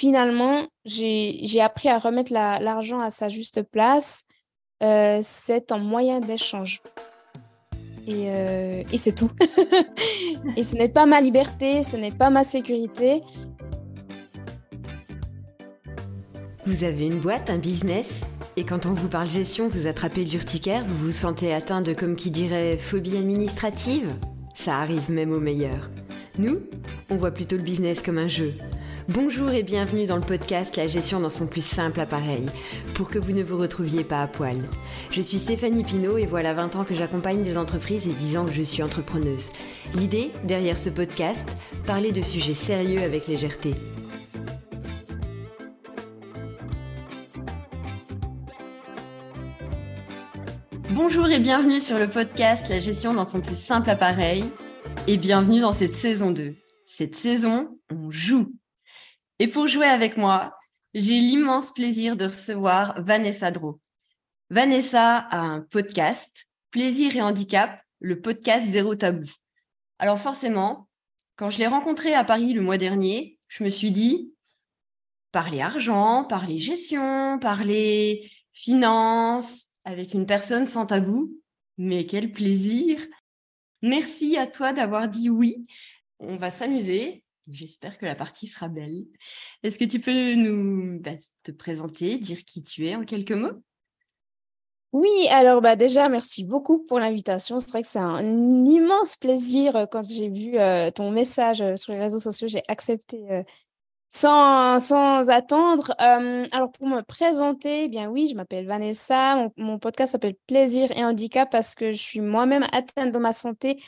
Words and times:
finalement, 0.00 0.66
j'ai 0.86 1.60
appris 1.60 1.90
à 1.90 1.98
remettre 1.98 2.32
l'argent 2.32 3.00
à 3.00 3.10
sa 3.10 3.28
juste 3.28 3.62
place. 3.62 4.24
Euh, 4.82 5.20
c'est 5.22 5.72
un 5.72 5.78
moyen 5.78 6.20
d'échange. 6.20 6.80
Et, 8.06 8.30
euh, 8.30 8.82
c'est 8.96 9.14
tout. 9.14 9.30
et 10.56 10.62
ce 10.62 10.76
n'est 10.76 10.88
pas 10.88 11.04
ma 11.04 11.20
liberté, 11.20 11.82
ce 11.82 11.98
n'est 11.98 12.12
pas 12.12 12.30
ma 12.30 12.44
sécurité. 12.44 13.20
Vous 16.64 16.84
avez 16.84 17.06
une 17.06 17.20
boîte, 17.20 17.50
un 17.50 17.58
business? 17.58 18.20
Et 18.56 18.64
quand 18.64 18.86
on 18.86 18.94
vous 18.94 19.08
parle 19.08 19.28
gestion, 19.28 19.68
vous 19.68 19.86
attrapez 19.86 20.24
l'urticaire, 20.24 20.82
vous 20.86 20.96
vous 20.96 21.12
sentez 21.12 21.52
atteint 21.52 21.82
de, 21.82 21.92
comme 21.92 22.16
qui 22.16 22.30
dirait, 22.30 22.78
phobie 22.78 23.18
administrative? 23.18 24.14
Ça 24.54 24.78
arrive 24.78 25.10
même 25.10 25.32
aux 25.32 25.40
meilleurs. 25.40 25.90
Nous, 26.38 26.58
on 27.10 27.16
voit 27.16 27.32
plutôt 27.32 27.58
le 27.58 27.62
business 27.62 28.00
comme 28.00 28.16
un 28.16 28.28
jeu. 28.28 28.54
Bonjour 29.08 29.50
et 29.50 29.62
bienvenue 29.62 30.06
dans 30.06 30.16
le 30.16 30.22
podcast 30.22 30.76
La 30.76 30.86
gestion 30.86 31.20
dans 31.20 31.30
son 31.30 31.46
plus 31.46 31.64
simple 31.64 32.00
appareil, 32.00 32.46
pour 32.94 33.10
que 33.10 33.18
vous 33.18 33.32
ne 33.32 33.42
vous 33.42 33.56
retrouviez 33.56 34.04
pas 34.04 34.22
à 34.22 34.26
poil. 34.26 34.56
Je 35.10 35.22
suis 35.22 35.38
Stéphanie 35.38 35.84
Pinault 35.84 36.18
et 36.18 36.26
voilà 36.26 36.52
20 36.52 36.76
ans 36.76 36.84
que 36.84 36.94
j'accompagne 36.94 37.42
des 37.42 37.56
entreprises 37.56 38.06
et 38.06 38.12
10 38.12 38.36
ans 38.36 38.44
que 38.44 38.52
je 38.52 38.62
suis 38.62 38.82
entrepreneuse. 38.82 39.48
L'idée, 39.94 40.30
derrière 40.44 40.78
ce 40.78 40.90
podcast, 40.90 41.48
parler 41.86 42.12
de 42.12 42.20
sujets 42.20 42.54
sérieux 42.54 43.00
avec 43.00 43.26
légèreté. 43.26 43.72
Bonjour 50.90 51.28
et 51.30 51.38
bienvenue 51.38 51.80
sur 51.80 51.98
le 51.98 52.08
podcast 52.08 52.68
La 52.68 52.80
gestion 52.80 53.14
dans 53.14 53.24
son 53.24 53.40
plus 53.40 53.58
simple 53.58 53.88
appareil 53.88 54.44
et 55.06 55.16
bienvenue 55.16 55.60
dans 55.60 55.72
cette 55.72 55.96
saison 55.96 56.32
2. 56.32 56.54
Cette 56.84 57.16
saison, 57.16 57.78
on 57.90 58.10
joue. 58.10 58.59
Et 59.40 59.48
pour 59.48 59.66
jouer 59.66 59.86
avec 59.86 60.18
moi, 60.18 60.54
j'ai 60.92 61.18
l'immense 61.18 61.72
plaisir 61.72 62.14
de 62.14 62.26
recevoir 62.26 63.02
Vanessa 63.02 63.50
Dro. 63.50 63.80
Vanessa 64.50 65.16
a 65.16 65.38
un 65.38 65.62
podcast, 65.62 66.46
Plaisir 66.70 67.16
et 67.16 67.22
Handicap, 67.22 67.80
le 68.00 68.20
podcast 68.20 68.68
Zéro 68.68 68.94
Tabou. 68.94 69.30
Alors 69.98 70.20
forcément, 70.20 70.90
quand 71.36 71.48
je 71.48 71.56
l'ai 71.56 71.66
rencontré 71.66 72.12
à 72.12 72.22
Paris 72.22 72.52
le 72.52 72.60
mois 72.60 72.76
dernier, 72.76 73.38
je 73.48 73.64
me 73.64 73.70
suis 73.70 73.90
dit, 73.90 74.34
parler 75.32 75.62
argent, 75.62 76.24
parler 76.24 76.58
gestion, 76.58 77.38
parler 77.38 78.30
finance, 78.52 79.68
avec 79.86 80.12
une 80.12 80.26
personne 80.26 80.66
sans 80.66 80.84
tabou, 80.84 81.34
mais 81.78 82.04
quel 82.04 82.30
plaisir. 82.30 83.00
Merci 83.80 84.36
à 84.36 84.46
toi 84.46 84.74
d'avoir 84.74 85.08
dit 85.08 85.30
oui. 85.30 85.66
On 86.18 86.36
va 86.36 86.50
s'amuser. 86.50 87.24
J'espère 87.48 87.98
que 87.98 88.06
la 88.06 88.14
partie 88.14 88.46
sera 88.46 88.68
belle. 88.68 89.06
Est-ce 89.62 89.78
que 89.78 89.84
tu 89.84 90.00
peux 90.00 90.34
nous 90.34 91.00
bah, 91.00 91.16
te 91.42 91.50
présenter, 91.52 92.18
dire 92.18 92.44
qui 92.44 92.62
tu 92.62 92.86
es 92.86 92.94
en 92.94 93.04
quelques 93.04 93.32
mots? 93.32 93.62
Oui, 94.92 95.08
alors 95.30 95.60
bah 95.60 95.76
déjà, 95.76 96.08
merci 96.08 96.42
beaucoup 96.42 96.84
pour 96.84 96.98
l'invitation. 96.98 97.60
C'est 97.60 97.70
vrai 97.70 97.82
que 97.82 97.88
c'est 97.88 98.00
un 98.00 98.24
immense 98.64 99.16
plaisir 99.16 99.76
euh, 99.76 99.86
quand 99.86 100.02
j'ai 100.02 100.28
vu 100.28 100.58
euh, 100.58 100.90
ton 100.90 101.12
message 101.12 101.60
euh, 101.62 101.76
sur 101.76 101.92
les 101.92 102.00
réseaux 102.00 102.18
sociaux. 102.18 102.48
J'ai 102.48 102.62
accepté 102.66 103.44
sans, 104.08 104.80
sans 104.80 105.30
attendre. 105.30 105.94
alors 105.98 106.72
pour 106.72 106.88
me 106.88 107.02
présenter, 107.02 107.84
eh 107.84 107.88
bien 107.88 108.10
oui, 108.10 108.26
je 108.28 108.34
m'appelle 108.34 108.66
Vanessa. 108.66 109.48
Mon, 109.56 109.78
podcast 109.78 110.12
s'appelle 110.12 110.34
Plaisir 110.48 110.90
et 110.96 111.04
Handicap 111.04 111.48
parce 111.50 111.76
que 111.76 111.92
je 111.92 112.02
suis 112.02 112.20
moi-même 112.20 112.64
atteinte 112.72 113.12
de 113.12 113.18
ma 113.18 113.32
santé 113.32 113.80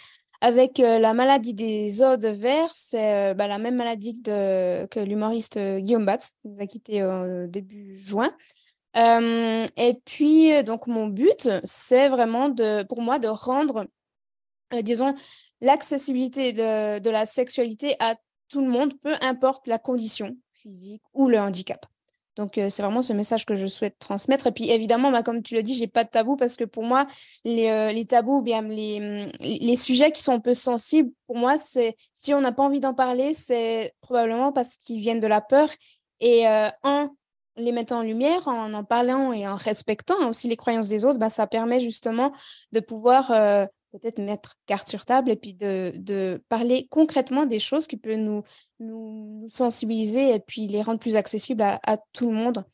avec 0.43 0.81
euh, 0.81 0.99
la 0.99 1.15
maladie 1.15 1.55
des 1.55 2.03
os 2.03 2.19
de 2.19 2.29
verre, 2.29 2.69
c'est 2.75 3.31
euh, 3.31 3.35
bah, 3.35 3.47
la 3.47 3.59
même 3.59 3.77
maladie 3.77 4.21
que 4.25 4.99
l'humoriste 4.99 5.57
euh, 5.57 5.79
Guillaume 5.79 6.05
Batz, 6.05 6.33
qui 6.43 6.49
nous 6.49 6.61
a 6.61 6.67
quittés 6.67 7.05
au 7.05 7.47
début 7.47 7.97
juin. 7.97 8.35
et 8.97 9.95
puis, 10.05 10.65
donc, 10.65 10.89
mon 10.89 11.07
but, 11.07 11.49
c'est 11.63 12.09
vraiment 12.09 12.53
pour 12.89 13.03
moi 13.03 13.21
de 13.21 13.29
rendre, 13.29 13.87
disons, 14.83 15.15
l'accessibilité 15.61 16.53
de 16.53 17.11
la 17.11 17.25
sexualité 17.25 17.95
à 18.01 18.17
tout 18.49 18.63
le 18.63 18.69
monde, 18.69 18.99
peu 18.99 19.15
importe 19.21 19.69
la 19.69 19.79
condition 19.79 20.37
physique 20.53 21.03
ou 21.15 21.29
le 21.29 21.39
handicap. 21.39 21.87
Donc, 22.37 22.57
euh, 22.57 22.69
c'est 22.69 22.83
vraiment 22.83 23.03
ce 23.03 23.13
message 23.13 23.45
que 23.45 23.55
je 23.55 23.67
souhaite 23.67 23.99
transmettre. 23.99 24.47
Et 24.47 24.53
puis, 24.53 24.71
évidemment, 24.71 25.11
bah, 25.11 25.23
comme 25.23 25.43
tu 25.43 25.55
l'as 25.55 25.63
dit, 25.63 25.75
j'ai 25.75 25.87
pas 25.87 26.05
de 26.05 26.09
tabou 26.09 26.37
parce 26.37 26.57
que 26.57 26.65
pour 26.65 26.83
moi, 26.83 27.07
les, 27.45 27.69
euh, 27.69 27.93
les 27.93 28.07
tabous, 28.07 28.43
bien 28.43 28.63
les, 28.63 29.01
mm, 29.01 29.33
les 29.41 29.77
sujets 29.77 30.13
qui 30.13 30.23
sont 30.23 30.33
un 30.33 30.41
peu 30.41 30.55
sensibles, 30.55 31.11
pour 31.27 31.37
moi, 31.37 31.59
c'est 31.59 31.95
si 32.15 32.33
on 32.33 32.41
n'a 32.41 32.53
pas 32.53 32.63
envie 32.63 32.81
d'en 32.81 32.95
parler, 32.95 33.35
c'est 33.35 33.95
probablement 34.01 34.53
parce 34.53 34.77
qu'ils 34.77 35.01
viennent 35.01 35.21
de 35.21 35.27
la 35.27 35.41
peur. 35.41 35.69
Et 36.21 36.49
euh, 36.49 36.69
en 36.83 37.11
les 37.57 37.73
mettant 37.73 37.99
en 37.99 38.03
lumière, 38.03 38.49
en 38.49 38.73
en 38.73 38.85
parlant 38.85 39.35
et 39.35 39.47
en 39.47 39.57
respectant 39.57 40.27
aussi 40.27 40.49
les 40.49 40.57
croyances 40.57 40.89
des 40.89 41.05
autres, 41.05 41.19
bah, 41.19 41.29
ça 41.29 41.47
permet 41.47 41.81
justement 41.81 42.33
de 42.73 42.81
pouvoir 42.81 43.31
peut-être 43.93 44.19
mettre 44.19 44.57
carte 44.67 44.89
sur 44.89 45.05
table 45.05 45.31
et 45.31 45.37
puis 45.37 45.55
de, 45.55 45.93
de, 45.97 46.43
parler 46.49 46.89
concrètement 46.91 47.47
des 47.47 47.59
choses 47.59 47.87
qui 47.87 47.97
peuvent 47.97 48.17
nous, 48.17 48.43
nous, 48.81 49.47
sensibiliser 49.51 50.35
et 50.35 50.41
puis 50.41 50.67
les 50.67 50.83
rendre 50.83 50.99
plus 50.99 51.17
accessibles 51.17 51.63
à, 51.63 51.79
à 51.85 51.99
tout 52.13 52.31
le 52.31 52.35
monde. 52.35 52.65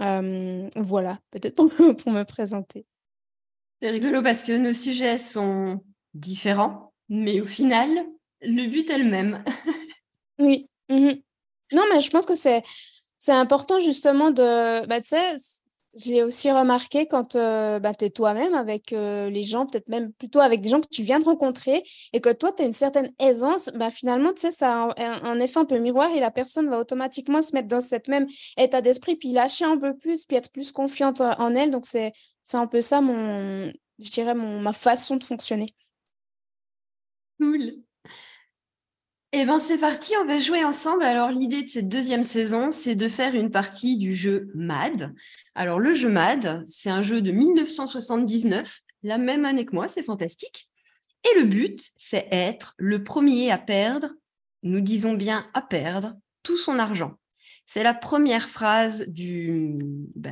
Euh, 0.00 0.68
voilà, 0.76 1.18
peut-être 1.30 1.54
pour, 1.54 1.68
pour, 1.96 2.12
me 2.12 2.24
présenter. 2.24 2.86
C'est 3.80 3.90
rigolo 3.90 4.22
parce 4.22 4.42
que 4.42 4.56
nos 4.56 4.72
sujets 4.72 5.18
sont 5.18 5.80
différents, 6.14 6.92
mais 7.08 7.40
au 7.40 7.46
final, 7.46 7.88
le 8.42 8.68
but 8.68 8.88
est 8.90 8.98
le 8.98 9.10
même. 9.10 9.44
oui. 10.38 10.68
Mhm. 10.88 11.20
Non, 11.72 11.84
mais 11.92 12.00
je 12.00 12.10
pense 12.10 12.26
que 12.26 12.34
c'est 12.34 12.62
c'est 13.18 13.32
important 13.32 13.78
justement 13.78 14.32
de, 14.32 14.84
bah, 14.86 14.98
je 15.94 16.10
l'ai 16.10 16.22
aussi 16.22 16.50
remarqué 16.50 17.06
quand 17.06 17.36
euh, 17.36 17.78
bah, 17.78 17.92
tu 17.92 18.06
es 18.06 18.10
toi-même 18.10 18.54
avec 18.54 18.92
euh, 18.92 19.28
les 19.28 19.42
gens, 19.42 19.66
peut-être 19.66 19.88
même 19.88 20.12
plutôt 20.12 20.40
avec 20.40 20.62
des 20.62 20.70
gens 20.70 20.80
que 20.80 20.88
tu 20.88 21.02
viens 21.02 21.18
de 21.18 21.24
rencontrer 21.24 21.82
et 22.12 22.20
que 22.20 22.32
toi, 22.32 22.50
tu 22.52 22.62
as 22.62 22.66
une 22.66 22.72
certaine 22.72 23.12
aisance, 23.18 23.70
bah, 23.74 23.90
finalement, 23.90 24.32
tu 24.32 24.40
sais, 24.40 24.50
ça 24.50 24.84
a 24.84 25.28
un, 25.28 25.40
effet 25.40 25.60
un 25.60 25.66
peu 25.66 25.78
miroir 25.78 26.10
et 26.10 26.20
la 26.20 26.30
personne 26.30 26.68
va 26.70 26.78
automatiquement 26.78 27.42
se 27.42 27.54
mettre 27.54 27.68
dans 27.68 27.80
cette 27.80 28.08
même 28.08 28.26
état 28.56 28.80
d'esprit, 28.80 29.16
puis 29.16 29.32
lâcher 29.32 29.66
un 29.66 29.76
peu 29.76 29.96
plus, 29.96 30.24
puis 30.24 30.36
être 30.36 30.50
plus 30.50 30.72
confiante 30.72 31.20
en 31.20 31.54
elle. 31.54 31.70
Donc, 31.70 31.84
c'est 31.84 32.12
un 32.54 32.66
peu 32.66 32.80
ça, 32.80 33.02
mon, 33.02 33.70
je 33.98 34.10
dirais, 34.10 34.34
mon, 34.34 34.60
ma 34.60 34.72
façon 34.72 35.16
de 35.16 35.24
fonctionner. 35.24 35.66
Cool. 37.38 37.82
Eh 39.34 39.44
bien, 39.44 39.58
c'est 39.58 39.78
parti, 39.78 40.12
on 40.22 40.26
va 40.26 40.38
jouer 40.38 40.62
ensemble. 40.64 41.04
Alors, 41.04 41.30
l'idée 41.30 41.62
de 41.62 41.68
cette 41.68 41.88
deuxième 41.88 42.24
saison, 42.24 42.70
c'est 42.70 42.94
de 42.94 43.08
faire 43.08 43.34
une 43.34 43.50
partie 43.50 43.96
du 43.96 44.14
jeu 44.14 44.50
MAD. 44.54 45.14
Alors, 45.54 45.78
le 45.78 45.94
jeu 45.94 46.08
MAD, 46.08 46.64
c'est 46.66 46.90
un 46.90 47.02
jeu 47.02 47.20
de 47.20 47.30
1979, 47.30 48.80
la 49.02 49.18
même 49.18 49.44
année 49.44 49.66
que 49.66 49.74
moi, 49.74 49.88
c'est 49.88 50.02
fantastique. 50.02 50.70
Et 51.24 51.38
le 51.38 51.44
but, 51.44 51.78
c'est 51.98 52.26
être 52.30 52.74
le 52.78 53.04
premier 53.04 53.50
à 53.50 53.58
perdre, 53.58 54.08
nous 54.62 54.80
disons 54.80 55.14
bien 55.14 55.48
à 55.54 55.62
perdre, 55.62 56.14
tout 56.42 56.56
son 56.56 56.78
argent. 56.78 57.12
C'est 57.66 57.82
la 57.82 57.94
première 57.94 58.48
phrase 58.48 59.06
du, 59.08 59.78
bah, 60.16 60.30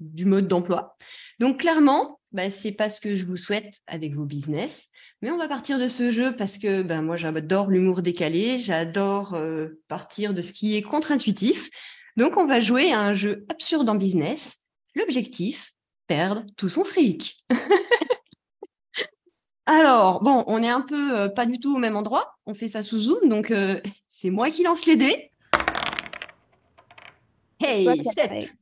mode 0.00 0.48
d'emploi. 0.48 0.96
Donc, 1.38 1.60
clairement, 1.60 2.20
bah, 2.32 2.50
c'est 2.50 2.72
pas 2.72 2.90
ce 2.90 3.00
que 3.00 3.14
je 3.14 3.24
vous 3.24 3.36
souhaite 3.36 3.78
avec 3.86 4.14
vos 4.14 4.24
business. 4.24 4.88
Mais 5.22 5.30
on 5.30 5.38
va 5.38 5.48
partir 5.48 5.78
de 5.78 5.86
ce 5.86 6.10
jeu 6.10 6.36
parce 6.36 6.58
que 6.58 6.82
ben, 6.82 7.02
moi, 7.02 7.16
j'adore 7.16 7.70
l'humour 7.70 8.02
décalé, 8.02 8.58
j'adore 8.58 9.34
euh, 9.34 9.80
partir 9.88 10.34
de 10.34 10.42
ce 10.42 10.52
qui 10.52 10.76
est 10.76 10.82
contre-intuitif. 10.82 11.70
Donc, 12.18 12.36
on 12.36 12.46
va 12.46 12.58
jouer 12.58 12.92
à 12.92 12.98
un 12.98 13.14
jeu 13.14 13.46
absurde 13.48 13.88
en 13.88 13.94
business. 13.94 14.56
L'objectif, 14.96 15.72
perdre 16.08 16.44
tout 16.56 16.68
son 16.68 16.82
fric. 16.82 17.38
Alors, 19.66 20.20
bon, 20.20 20.42
on 20.48 20.60
est 20.60 20.68
un 20.68 20.80
peu 20.80 21.16
euh, 21.16 21.28
pas 21.28 21.46
du 21.46 21.60
tout 21.60 21.76
au 21.76 21.78
même 21.78 21.94
endroit. 21.94 22.36
On 22.44 22.54
fait 22.54 22.66
ça 22.66 22.82
sous 22.82 22.98
Zoom, 22.98 23.28
donc 23.28 23.52
euh, 23.52 23.80
c'est 24.08 24.30
moi 24.30 24.50
qui 24.50 24.64
lance 24.64 24.84
les 24.84 24.96
dés. 24.96 25.30
Hey, 27.60 28.02
7. 28.02 28.52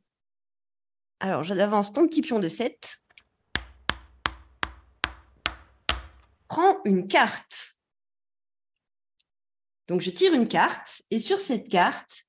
Alors, 1.21 1.43
j'avance 1.43 1.95
ton 1.95 2.07
petit 2.07 2.21
pion 2.21 2.41
de 2.41 2.49
7. 2.49 2.99
prends 6.47 6.83
une 6.85 7.09
carte. 7.09 7.79
Donc, 9.89 10.03
je 10.03 10.11
tire 10.11 10.35
une 10.35 10.47
carte 10.47 11.01
et 11.11 11.19
sur 11.19 11.41
cette 11.41 11.71
carte, 11.71 12.26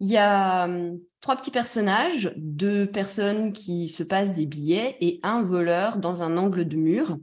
il 0.00 0.08
y 0.08 0.16
a 0.16 0.64
hum, 0.64 0.98
trois 1.20 1.36
petits 1.36 1.50
personnages, 1.50 2.32
deux 2.36 2.90
personnes 2.90 3.52
qui 3.52 3.88
se 3.88 4.02
passent 4.02 4.32
des 4.32 4.46
billets 4.46 4.96
et 5.00 5.20
un 5.22 5.42
voleur 5.42 5.98
dans 5.98 6.22
un 6.22 6.36
angle 6.36 6.66
de 6.66 6.76
mur. 6.76 7.18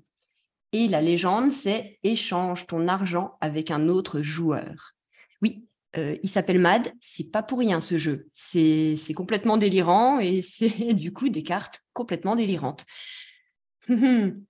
Et 0.73 0.87
la 0.87 1.01
légende, 1.01 1.51
c'est 1.51 1.97
échange 2.03 2.67
ton 2.67 2.87
argent 2.87 3.37
avec 3.41 3.71
un 3.71 3.87
autre 3.87 4.21
joueur. 4.21 4.93
Oui, 5.41 5.65
euh, 5.97 6.17
il 6.21 6.29
s'appelle 6.29 6.59
Mad. 6.59 6.91
C'est 7.01 7.31
pas 7.31 7.41
pour 7.41 7.59
rien 7.59 7.81
ce 7.81 7.97
jeu. 7.97 8.27
C'est 8.33 8.97
complètement 9.15 9.57
délirant 9.57 10.19
et 10.19 10.41
c'est 10.43 10.93
du 10.93 11.11
coup 11.11 11.29
des 11.29 11.43
cartes 11.43 11.81
complètement 11.93 12.35
délirantes. 12.35 12.85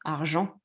argent. 0.04 0.56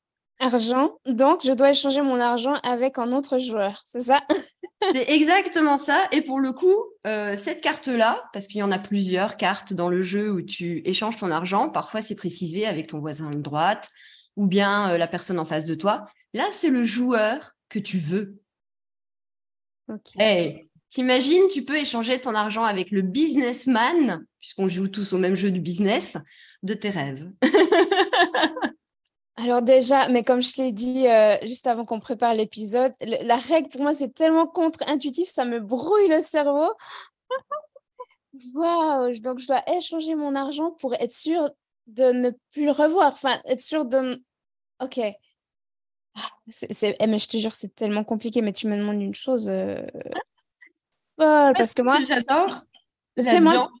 Argent, 0.43 0.97
donc 1.05 1.41
je 1.45 1.53
dois 1.53 1.71
échanger 1.71 2.01
mon 2.01 2.19
argent 2.19 2.55
avec 2.63 2.97
un 2.97 3.11
autre 3.11 3.37
joueur, 3.39 3.81
c'est 3.85 4.01
ça? 4.01 4.21
C'est 4.91 5.09
exactement 5.09 5.77
ça. 5.77 6.07
Et 6.11 6.21
pour 6.21 6.41
le 6.41 6.51
coup, 6.51 6.75
euh, 7.07 7.37
cette 7.37 7.61
carte-là, 7.61 8.21
parce 8.33 8.47
qu'il 8.47 8.57
y 8.57 8.63
en 8.63 8.71
a 8.71 8.79
plusieurs 8.79 9.37
cartes 9.37 9.71
dans 9.71 9.87
le 9.87 10.03
jeu 10.03 10.29
où 10.29 10.41
tu 10.41 10.81
échanges 10.83 11.15
ton 11.15 11.31
argent, 11.31 11.69
parfois 11.69 12.01
c'est 12.01 12.15
précisé 12.15 12.65
avec 12.65 12.87
ton 12.87 12.99
voisin 12.99 13.29
de 13.29 13.39
droite 13.39 13.87
ou 14.35 14.45
bien 14.45 14.91
euh, 14.91 14.97
la 14.97 15.07
personne 15.07 15.39
en 15.39 15.45
face 15.45 15.63
de 15.63 15.73
toi. 15.73 16.07
Là, 16.33 16.47
c'est 16.51 16.69
le 16.69 16.83
joueur 16.83 17.55
que 17.69 17.79
tu 17.79 17.97
veux. 17.97 18.41
Ok. 19.87 20.11
Hey, 20.19 20.69
t'imagines, 20.89 21.47
tu 21.51 21.63
peux 21.63 21.77
échanger 21.77 22.19
ton 22.19 22.35
argent 22.35 22.63
avec 22.63 22.91
le 22.91 23.03
businessman, 23.03 24.25
puisqu'on 24.39 24.67
joue 24.67 24.89
tous 24.89 25.13
au 25.13 25.17
même 25.17 25.35
jeu 25.35 25.51
du 25.51 25.61
business, 25.61 26.17
de 26.61 26.73
tes 26.73 26.89
rêves. 26.89 27.31
Alors 29.35 29.61
déjà, 29.63 30.09
mais 30.09 30.23
comme 30.23 30.41
je 30.41 30.61
l'ai 30.61 30.71
dit 30.71 31.07
euh, 31.07 31.37
juste 31.41 31.65
avant 31.65 31.85
qu'on 31.85 31.99
prépare 31.99 32.35
l'épisode, 32.35 32.93
la 33.01 33.35
règle 33.35 33.69
pour 33.69 33.81
moi 33.81 33.93
c'est 33.93 34.13
tellement 34.13 34.45
contre-intuitif, 34.45 35.27
ça 35.29 35.43
me 35.43 35.59
brouille 35.59 36.07
le 36.07 36.21
cerveau. 36.21 36.71
Waouh 38.53 39.17
Donc 39.19 39.39
je 39.39 39.47
dois 39.47 39.63
échanger 39.71 40.15
mon 40.15 40.35
argent 40.35 40.71
pour 40.79 40.93
être 40.95 41.11
sûr 41.11 41.49
de 41.87 42.11
ne 42.11 42.29
plus 42.51 42.65
le 42.65 42.71
revoir, 42.71 43.11
enfin 43.13 43.41
être 43.45 43.59
sûr 43.59 43.85
de... 43.85 44.23
Ok. 44.79 44.99
C'est, 46.47 46.95
eh, 46.99 47.07
mais 47.07 47.17
je 47.17 47.27
te 47.27 47.37
jure, 47.37 47.53
c'est 47.53 47.73
tellement 47.73 48.03
compliqué, 48.03 48.41
mais 48.41 48.53
tu 48.53 48.67
me 48.67 48.77
demandes 48.77 49.01
une 49.01 49.15
chose... 49.15 49.49
Euh... 49.49 49.81
parce 51.17 51.73
que 51.73 51.81
moi... 51.81 51.97
J'adore. 52.07 52.61
C'est 53.17 53.39
moi. 53.39 53.71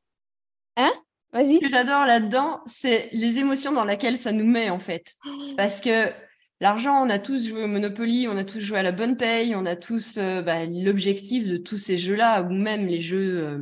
Hein? 0.77 0.91
Ce 1.33 1.59
que 1.59 1.69
j'adore 1.69 2.05
là-dedans, 2.05 2.61
c'est 2.67 3.09
les 3.11 3.39
émotions 3.39 3.71
dans 3.71 3.85
lesquelles 3.85 4.17
ça 4.17 4.31
nous 4.31 4.45
met, 4.45 4.69
en 4.69 4.79
fait. 4.79 5.15
Parce 5.57 5.81
que 5.81 6.11
l'argent, 6.59 7.03
on 7.03 7.09
a 7.09 7.19
tous 7.19 7.47
joué 7.47 7.63
au 7.63 7.67
Monopoly, 7.67 8.27
on 8.27 8.37
a 8.37 8.43
tous 8.43 8.59
joué 8.59 8.77
à 8.77 8.83
la 8.83 8.91
bonne 8.91 9.17
paye, 9.17 9.55
on 9.55 9.65
a 9.65 9.75
tous 9.75 10.17
euh, 10.17 10.41
bah, 10.41 10.65
l'objectif 10.65 11.47
de 11.47 11.57
tous 11.57 11.77
ces 11.77 11.97
jeux-là, 11.97 12.43
ou 12.43 12.53
même 12.53 12.87
les 12.87 13.01
jeux 13.01 13.43
euh, 13.43 13.57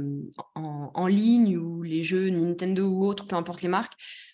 en, 0.55 1.07
ligne, 1.07 1.57
ou 1.57 1.81
les 1.81 2.03
jeux 2.03 2.29
Nintendo 2.29 2.87
ou 2.87 3.05
autres, 3.05 3.25
peu 3.25 3.35
importe 3.35 3.61
les 3.61 3.69
marques, 3.69 3.93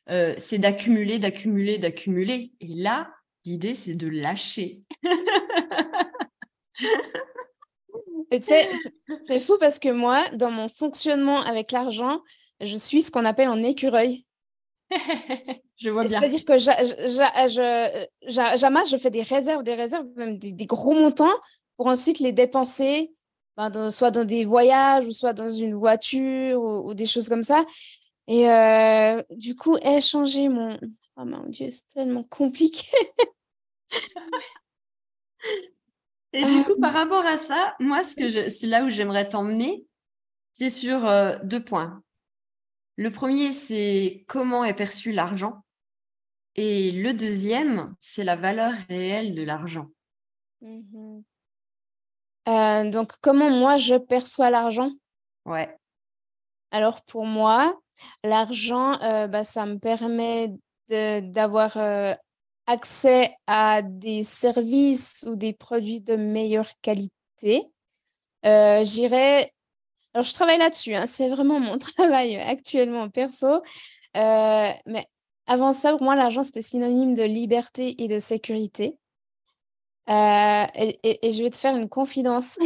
euh, 0.10 0.34
c'est 0.40 0.58
d'accumuler, 0.58 1.20
d'accumuler, 1.20 1.78
d'accumuler. 1.78 2.52
Et 2.60 2.68
là, 2.68 3.12
l'idée, 3.46 3.76
c'est 3.76 3.96
de 3.96 4.08
lâcher. 4.08 4.82
tu 8.32 8.42
sais, 8.42 8.68
c'est 9.24 9.40
fou 9.40 9.58
parce 9.60 9.80
que 9.80 9.90
moi, 9.90 10.26
dans 10.34 10.52
mon 10.52 10.68
fonctionnement 10.68 11.42
avec 11.42 11.72
l'argent, 11.72 12.22
je 12.62 12.76
suis 12.76 13.02
ce 13.02 13.12
qu'on 13.12 13.26
appelle 13.26 13.48
un 13.48 13.64
écureuil. 13.64 14.26
je 15.78 15.90
vois 15.90 16.04
bien. 16.04 16.20
C'est-à-dire 16.20 16.46
que 16.46 16.58
j'amasse, 18.58 18.90
je 18.90 18.98
fais 18.98 19.10
des 19.12 19.22
réserves, 19.22 19.64
des 19.64 19.76
réserves, 19.76 20.06
même 20.16 20.38
des, 20.40 20.66
gros 20.66 20.94
montants 20.94 21.40
pour 21.76 21.88
ensuite 21.88 22.20
les 22.20 22.32
dépenser, 22.32 23.14
ben, 23.56 23.92
soit 23.92 24.12
dans 24.12 24.26
des 24.26 24.46
voyages, 24.46 25.06
ou 25.06 25.12
soit 25.12 25.34
dans 25.34 25.50
une 25.50 25.76
voiture, 25.76 26.62
ou, 26.62 26.94
des 26.94 27.06
choses 27.06 27.30
comme 27.30 27.44
ça. 27.44 27.66
Et 28.28 28.50
euh, 28.50 29.22
du 29.32 29.56
coup, 29.56 29.78
échanger 29.82 30.50
mon... 30.50 30.78
Oh 31.16 31.26
mon 31.26 31.44
Dieu, 31.46 31.68
c'est 31.70 31.88
tellement 31.94 32.24
compliqué. 32.24 32.88
Et 36.34 36.44
du 36.44 36.64
coup, 36.64 36.80
par 36.80 36.96
euh. 36.96 37.00
rapport 37.00 37.26
à 37.26 37.38
ça, 37.38 37.76
moi, 37.80 38.04
ce 38.04 38.16
que 38.16 38.30
je, 38.30 38.50
c'est 38.50 38.68
là 38.68 38.84
où 38.84 38.90
j'aimerais 38.90 39.30
t'emmener, 39.30 39.86
c'est 40.54 40.70
sur 40.70 41.06
euh, 41.06 41.38
deux 41.44 41.64
points. 41.64 42.04
Le 42.98 43.12
premier, 43.12 43.54
c'est 43.54 44.26
comment 44.28 44.64
est 44.66 44.74
perçu 44.74 45.12
l'argent. 45.12 45.64
Et 46.56 46.92
le 46.92 47.14
deuxième, 47.14 47.96
c'est 48.02 48.24
la 48.24 48.36
valeur 48.36 48.74
réelle 48.90 49.36
de 49.36 49.44
l'argent. 49.44 49.88
Mmh 50.62 51.22
euh, 52.48 52.90
donc, 52.90 53.12
comment 53.20 53.50
moi 53.50 53.76
je 53.76 53.96
perçois 53.96 54.50
l'argent? 54.50 54.92
Ouais. 55.44 55.78
Alors, 56.72 57.04
pour 57.04 57.26
moi, 57.26 57.78
l'argent, 58.24 58.98
euh, 59.02 59.28
bah, 59.28 59.44
ça 59.44 59.66
me 59.66 59.78
permet 59.78 60.54
d'avoir 60.88 61.76
euh, 61.76 62.14
accès 62.66 63.36
à 63.48 63.82
des 63.82 64.24
services 64.24 65.26
ou 65.28 65.36
des 65.36 65.52
produits 65.52 66.00
de 66.00 66.16
meilleure 66.16 66.72
qualité. 66.82 67.66
J'irais 68.44 69.52
alors, 70.18 70.26
je 70.26 70.34
travaille 70.34 70.58
là-dessus. 70.58 70.96
Hein. 70.96 71.06
C'est 71.06 71.30
vraiment 71.30 71.60
mon 71.60 71.78
travail 71.96 72.38
actuellement 72.38 73.08
perso. 73.08 73.62
Euh, 74.18 74.72
mais 74.88 75.06
avant 75.46 75.72
ça, 75.72 75.92
pour 75.92 76.02
moi, 76.02 76.16
l'argent, 76.16 76.42
c'était 76.42 76.64
synonyme 76.64 77.14
de 77.14 77.22
liberté 77.22 78.02
et 78.04 78.08
de 78.08 78.18
sécurité. 78.18 78.98
Euh, 80.10 80.66
et, 80.74 81.32
je 81.32 81.44
vais 81.44 81.52
te 81.52 81.56
faire 81.56 81.78
une 81.78 81.88
confidence. 81.88 82.58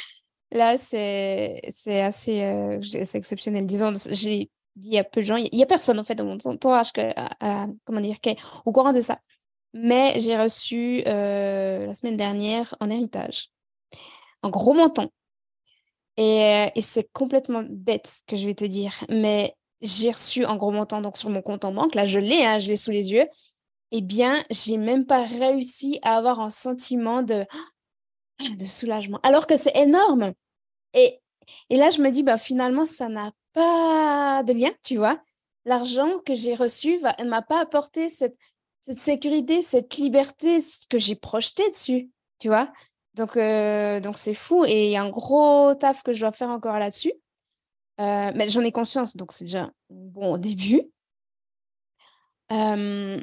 Là, 0.50 0.78
c'est 0.78 1.60
assez 2.00 2.40
euh, 2.40 2.80
exceptionnel. 3.12 3.66
Disons, 3.66 3.92
j'ai 4.10 4.50
dit 4.74 4.96
à 4.96 5.04
peu 5.04 5.20
de 5.20 5.26
gens, 5.26 5.36
il 5.36 5.50
n'y 5.52 5.62
a 5.62 5.66
personne 5.66 6.00
en 6.00 6.04
fait 6.04 6.14
dans 6.14 6.24
mon 6.24 6.38
entourage 6.42 6.92
comment 7.84 8.00
dire, 8.00 8.18
qui 8.22 8.30
est 8.30 8.38
au 8.64 8.72
courant 8.72 8.92
de 8.92 9.00
ça. 9.00 9.18
Mais 9.74 10.18
j'ai 10.20 10.38
reçu 10.38 11.02
la 11.04 11.94
semaine 11.94 12.16
dernière 12.16 12.74
en 12.80 12.88
héritage 12.88 13.50
un 14.42 14.48
gros 14.50 14.72
montant 14.72 15.10
euh, 16.18 16.68
et, 16.74 16.82
c'est 16.82 17.10
complètement 17.12 17.64
bête 17.68 18.06
ce 18.06 18.24
que 18.26 18.36
je 18.36 18.46
vais 18.46 18.54
te 18.54 18.64
dire, 18.64 18.92
mais 19.08 19.54
j'ai 19.80 20.10
reçu 20.10 20.44
un 20.44 20.56
gros 20.56 20.72
montant 20.72 21.00
donc 21.00 21.16
sur 21.16 21.30
mon 21.30 21.42
compte 21.42 21.64
en 21.64 21.72
banque. 21.72 21.94
Là, 21.94 22.04
je 22.04 22.18
l'ai, 22.18 22.44
hein, 22.44 22.58
je 22.58 22.68
l'ai 22.68 22.76
sous 22.76 22.90
les 22.90 23.12
yeux. 23.12 23.24
Eh 23.92 24.02
bien, 24.02 24.44
j'ai 24.50 24.76
même 24.76 25.06
pas 25.06 25.22
réussi 25.22 25.98
à 26.02 26.16
avoir 26.16 26.40
un 26.40 26.50
sentiment 26.50 27.22
de, 27.22 27.46
de 28.58 28.64
soulagement, 28.64 29.20
alors 29.22 29.46
que 29.46 29.56
c'est 29.56 29.76
énorme. 29.76 30.32
Et, 30.94 31.20
et 31.70 31.76
là, 31.76 31.90
je 31.90 32.02
me 32.02 32.10
dis, 32.10 32.22
bah, 32.22 32.36
finalement, 32.36 32.84
ça 32.84 33.08
n'a 33.08 33.32
pas 33.52 34.42
de 34.42 34.52
lien, 34.52 34.70
tu 34.84 34.96
vois. 34.96 35.20
L'argent 35.64 36.18
que 36.24 36.34
j'ai 36.34 36.54
reçu 36.54 36.98
ne 36.98 37.28
m'a 37.28 37.42
pas 37.42 37.60
apporté 37.60 38.08
cette, 38.08 38.36
cette 38.80 38.98
sécurité, 38.98 39.62
cette 39.62 39.96
liberté 39.96 40.58
que 40.88 40.98
j'ai 40.98 41.14
projeté 41.14 41.68
dessus, 41.68 42.10
tu 42.38 42.48
vois. 42.48 42.72
Donc, 43.18 43.36
euh, 43.36 44.00
donc 44.00 44.16
c'est 44.16 44.34
fou 44.34 44.64
et 44.64 44.86
il 44.86 44.90
y 44.90 44.96
a 44.96 45.02
un 45.02 45.10
gros 45.10 45.74
taf 45.74 46.02
que 46.02 46.12
je 46.12 46.20
dois 46.20 46.32
faire 46.32 46.48
encore 46.48 46.78
là-dessus. 46.78 47.12
Euh, 48.00 48.30
mais 48.34 48.48
j'en 48.48 48.62
ai 48.62 48.70
conscience, 48.72 49.16
donc 49.16 49.32
c'est 49.32 49.44
déjà 49.44 49.70
bon 49.90 50.38
début. 50.38 50.82
Euh, 52.52 53.20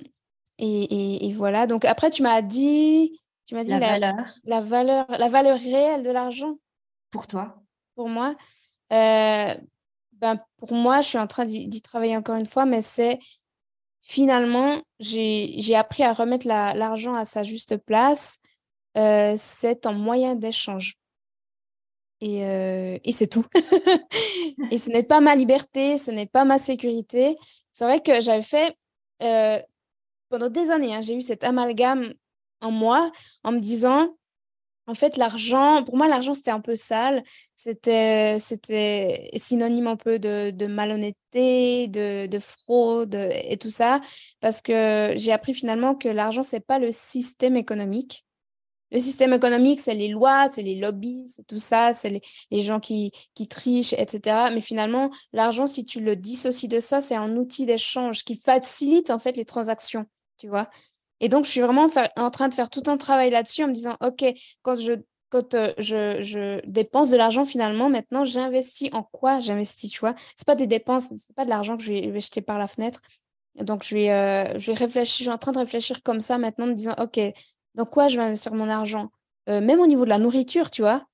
et, 0.57 1.27
et, 1.27 1.31
voilà. 1.31 1.65
Donc 1.65 1.85
après, 1.85 2.09
tu 2.09 2.21
m'as 2.21 2.41
dit, 2.41 3.19
tu 3.45 3.55
m'as 3.55 3.63
dit 3.63 3.71
la, 3.71 3.79
valeur. 3.79 4.13
la 4.43 4.61
valeur, 4.61 5.05
la 5.09 5.27
valeur 5.29 5.57
réelle 5.57 6.03
de 6.03 6.11
l'argent. 6.11 6.55
Pour 7.09 7.25
toi. 7.25 7.55
Pour 7.95 8.09
moi. 8.09 8.35
ben, 8.89 9.55
pour 10.57 10.73
moi, 10.73 11.01
je 11.01 11.07
suis 11.07 11.17
en 11.17 11.27
train 11.27 11.45
d'y 11.45 11.81
travailler 11.81 12.15
encore 12.17 12.35
une 12.35 12.45
fois, 12.45 12.65
mais 12.65 12.81
c'est 12.81 13.19
finalement, 14.01 14.81
j'ai 14.99 15.75
appris 15.75 16.03
à 16.03 16.13
remettre 16.13 16.47
l'argent 16.47 17.15
à 17.15 17.25
sa 17.25 17.43
juste 17.43 17.77
place 17.77 18.39
c'est 18.95 19.85
un 19.85 19.93
moyen 19.93 20.35
d'échange. 20.35 20.97
Et, 22.21 22.45
euh, 22.45 22.97
et 23.03 23.11
c'est 23.11 23.27
tout. 23.27 23.45
et 24.71 24.77
ce 24.77 24.89
n'est 24.89 25.03
pas 25.03 25.19
ma 25.21 25.35
liberté, 25.35 25.97
ce 25.97 26.11
n'est 26.11 26.25
pas 26.25 26.45
ma 26.45 26.57
sécurité. 26.57 27.35
C'est 27.73 27.85
vrai 27.85 28.01
que 28.01 28.21
j'avais 28.21 28.41
fait, 28.41 28.75
euh, 29.23 29.59
pendant 30.29 30.49
des 30.49 30.71
années, 30.71 30.93
hein, 30.95 31.01
j'ai 31.01 31.15
eu 31.15 31.21
cet 31.21 31.43
amalgame 31.43 32.13
en 32.61 32.71
moi 32.71 33.11
en 33.43 33.51
me 33.51 33.59
disant, 33.59 34.15
en 34.87 34.93
fait, 34.93 35.17
l'argent, 35.17 35.83
pour 35.83 35.97
moi, 35.97 36.07
l'argent, 36.07 36.33
c'était 36.33 36.51
un 36.51 36.61
peu 36.61 36.75
sale. 36.75 37.23
C'était, 37.55 38.37
c'était 38.39 39.29
synonyme 39.35 39.87
un 39.87 39.95
peu 39.95 40.19
de, 40.19 40.51
de 40.51 40.67
malhonnêteté, 40.67 41.87
de, 41.87 42.27
de, 42.27 42.39
fraude 42.39 43.15
et 43.15 43.57
tout 43.57 43.71
ça. 43.71 43.99
Parce 44.41 44.61
que 44.61 45.13
j'ai 45.15 45.31
appris 45.31 45.53
finalement 45.53 45.95
que 45.95 46.07
l'argent, 46.07 46.43
c'est 46.43 46.59
pas 46.59 46.79
le 46.79 46.91
système 46.91 47.55
économique. 47.55 48.25
Le 48.91 48.99
système 48.99 49.33
économique, 49.33 49.79
c'est 49.79 49.95
les 49.95 50.09
lois, 50.09 50.47
c'est 50.47 50.61
les 50.61 50.75
lobbies, 50.75 51.27
c'est 51.27 51.45
tout 51.47 51.57
ça, 51.57 51.93
c'est 51.93 52.21
les, 52.51 52.61
gens 52.61 52.79
qui, 52.79 53.11
qui 53.33 53.47
trichent, 53.47 53.93
etc. 53.93 54.49
Mais 54.53 54.61
finalement, 54.61 55.09
l'argent, 55.33 55.65
si 55.65 55.85
tu 55.85 56.01
le 56.01 56.15
dissocies 56.15 56.67
de 56.67 56.79
ça, 56.79 57.01
c'est 57.01 57.15
un 57.15 57.35
outil 57.35 57.65
d'échange 57.65 58.23
qui 58.23 58.37
facilite 58.37 59.09
en 59.09 59.19
fait 59.19 59.37
les 59.37 59.45
transactions, 59.45 60.05
tu 60.37 60.47
vois. 60.47 60.69
Et 61.19 61.29
donc, 61.29 61.45
je 61.45 61.49
suis 61.51 61.61
vraiment 61.61 61.87
en 62.17 62.29
train 62.29 62.49
de 62.49 62.53
faire 62.53 62.69
tout 62.69 62.83
un 62.87 62.97
travail 62.97 63.31
là-dessus 63.31 63.63
en 63.63 63.67
me 63.67 63.73
disant, 63.73 63.97
OK, 64.01 64.23
quand 64.61 64.75
je, 64.75 64.93
quand, 65.29 65.53
euh, 65.55 65.73
je, 65.77 66.21
je, 66.21 66.61
dépense 66.67 67.09
de 67.09 67.17
l'argent, 67.17 67.45
finalement, 67.45 67.89
maintenant, 67.89 68.25
j'investis 68.25 68.89
en 68.93 69.03
quoi 69.03 69.39
j'investis, 69.39 69.91
tu 69.91 69.99
vois? 69.99 70.15
Ce 70.37 70.45
pas 70.45 70.55
des 70.55 70.67
dépenses, 70.67 71.11
c'est 71.17 71.35
pas 71.35 71.45
de 71.45 71.49
l'argent 71.49 71.77
que 71.77 71.83
je 71.83 71.91
vais, 71.91 72.19
jeter 72.19 72.41
par 72.41 72.59
la 72.59 72.67
fenêtre. 72.67 73.01
Donc, 73.55 73.83
je 73.83 73.95
euh, 73.95 74.59
je 74.59 74.73
je 74.73 75.03
suis 75.05 75.29
en 75.29 75.37
train 75.37 75.53
de 75.53 75.59
réfléchir 75.59 76.03
comme 76.03 76.19
ça 76.19 76.37
maintenant, 76.37 76.65
en 76.65 76.69
me 76.69 76.73
disant, 76.73 76.95
OK, 76.99 77.19
dans 77.75 77.85
quoi 77.85 78.07
je 78.07 78.17
vais 78.17 78.23
investir 78.23 78.53
mon 78.53 78.69
argent? 78.69 79.11
Euh, 79.49 79.61
Même 79.61 79.79
au 79.79 79.87
niveau 79.87 80.05
de 80.05 80.09
la 80.09 80.19
nourriture, 80.19 80.71
tu 80.71 80.81
vois. 80.81 81.05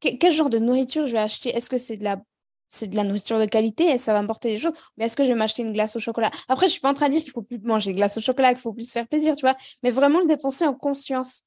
quel 0.00 0.32
genre 0.32 0.50
de 0.50 0.58
nourriture 0.58 1.06
je 1.06 1.12
vais 1.12 1.18
acheter? 1.18 1.50
Est-ce 1.50 1.70
que 1.70 1.76
c'est 1.78 1.96
de 1.96 2.04
la 2.04 2.22
c'est 2.70 2.88
de 2.88 2.96
la 2.96 3.04
nourriture 3.04 3.38
de 3.38 3.46
qualité? 3.46 3.84
Et 3.86 3.98
ça 3.98 4.12
va 4.12 4.20
m'apporter 4.20 4.50
des 4.50 4.58
choses? 4.58 4.74
Mais 4.96 5.06
est-ce 5.06 5.16
que 5.16 5.24
je 5.24 5.30
vais 5.30 5.34
m'acheter 5.34 5.62
une 5.62 5.72
glace 5.72 5.96
au 5.96 6.00
chocolat? 6.00 6.30
Après, 6.48 6.66
je 6.66 6.72
suis 6.72 6.80
pas 6.80 6.90
en 6.90 6.94
train 6.94 7.08
de 7.08 7.14
dire 7.14 7.22
qu'il 7.22 7.32
faut 7.32 7.42
plus 7.42 7.58
manger 7.60 7.92
de 7.92 7.96
glace 7.96 8.18
au 8.18 8.20
chocolat, 8.20 8.50
qu'il 8.52 8.60
faut 8.60 8.74
plus 8.74 8.86
se 8.86 8.92
faire 8.92 9.08
plaisir, 9.08 9.34
tu 9.36 9.42
vois. 9.42 9.56
Mais 9.82 9.90
vraiment 9.90 10.20
le 10.20 10.26
dépenser 10.26 10.66
en 10.66 10.74
conscience 10.74 11.44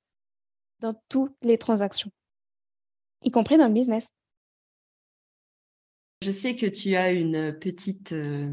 dans 0.80 0.96
toutes 1.10 1.36
les 1.44 1.60
transactions, 1.60 2.10
y 3.24 3.30
compris 3.32 3.58
dans 3.58 3.68
le 3.68 3.74
business. 3.74 4.10
Je 6.24 6.32
sais 6.32 6.56
que 6.56 6.66
tu 6.66 6.96
as 6.96 7.12
une 7.12 7.58
petite, 7.60 8.12
euh, 8.14 8.48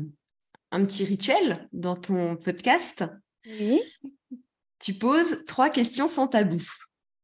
un 0.70 0.84
petit 0.84 1.04
rituel 1.04 1.68
dans 1.72 1.96
ton 1.96 2.36
podcast. 2.36 3.04
Oui. 3.46 3.80
Tu 4.78 4.94
poses 4.94 5.44
trois 5.46 5.70
questions 5.70 6.08
sans 6.08 6.28
tabou. 6.28 6.62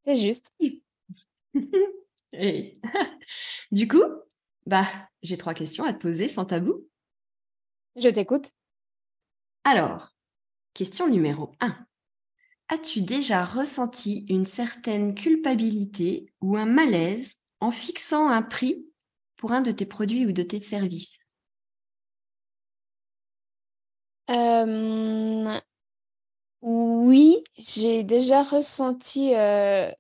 C'est 0.04 0.16
juste. 0.16 0.50
Et 2.32 2.80
du 3.70 3.86
coup, 3.88 4.02
bah, 4.66 4.86
j'ai 5.22 5.36
trois 5.36 5.54
questions 5.54 5.84
à 5.84 5.92
te 5.92 5.98
poser 5.98 6.28
sans 6.28 6.44
tabou. 6.44 6.86
Je 7.96 8.08
t'écoute. 8.08 8.50
Alors, 9.62 10.08
question 10.74 11.08
numéro 11.08 11.52
1. 11.60 11.76
As-tu 12.68 13.02
déjà 13.02 13.44
ressenti 13.44 14.26
une 14.28 14.46
certaine 14.46 15.14
culpabilité 15.14 16.32
ou 16.40 16.56
un 16.56 16.66
malaise 16.66 17.36
en 17.60 17.70
fixant 17.70 18.28
un 18.28 18.42
prix 18.42 18.86
pour 19.36 19.52
un 19.52 19.60
de 19.60 19.70
tes 19.70 19.86
produits 19.86 20.26
ou 20.26 20.32
de 20.32 20.42
tes 20.42 20.60
services? 20.60 21.18
Euh, 24.30 25.60
Oui, 26.66 27.44
j'ai 27.58 28.04
déjà 28.04 28.42
ressenti 28.42 29.34
euh, 29.34 29.92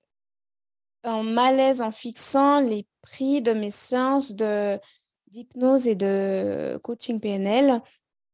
un 1.02 1.22
malaise 1.22 1.82
en 1.82 1.90
fixant 1.90 2.60
les 2.60 2.86
prix 3.02 3.42
de 3.42 3.52
mes 3.52 3.68
séances 3.68 4.34
de 4.34 4.80
d'hypnose 5.26 5.88
et 5.88 5.94
de 5.94 6.80
coaching 6.82 7.20
PNL 7.20 7.82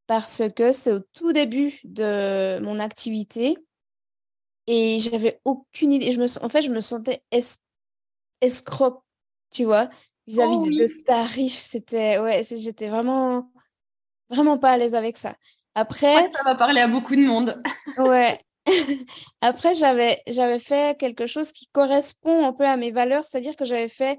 parce 0.07 0.43
que 0.55 0.71
c'est 0.71 0.93
au 0.93 1.01
tout 1.01 1.33
début 1.33 1.81
de 1.83 2.61
mon 2.63 2.79
activité 2.79 3.59
et 4.69 5.01
j'avais 5.01 5.41
aucune 5.45 5.91
idée. 5.91 6.13
Je 6.13 6.21
me, 6.21 6.45
en 6.45 6.49
fait, 6.49 6.63
je 6.63 6.71
me 6.71 6.79
sentais 6.79 7.25
escroc, 8.41 9.03
tu 9.51 9.65
vois, 9.65 9.91
vis-à-vis 10.29 10.57
oh 10.57 10.71
de, 10.71 10.87
ce 10.87 11.03
tarif. 11.03 11.55
C'était, 11.55 12.21
ouais, 12.21 12.43
j'étais 12.45 12.87
vraiment, 12.87 13.51
vraiment 14.29 14.57
pas 14.57 14.71
à 14.71 14.77
l'aise 14.77 14.95
avec 14.95 15.17
ça. 15.17 15.35
Après, 15.75 16.31
ça 16.33 16.43
va 16.45 16.55
parler 16.55 16.81
à 16.81 16.89
beaucoup 16.89 17.15
de 17.15 17.23
monde. 17.23 17.61
ouais. 17.99 18.39
Après, 19.41 19.75
j'avais, 19.75 20.23
j'avais 20.27 20.59
fait 20.59 20.99
quelque 20.99 21.27
chose 21.27 21.53
qui 21.53 21.67
correspond 21.69 22.47
un 22.47 22.53
peu 22.53 22.67
à 22.67 22.77
mes 22.77 22.91
valeurs, 22.91 23.25
c'est-à-dire 23.25 23.57
que 23.57 23.65
j'avais 23.65 23.89
fait 23.89 24.19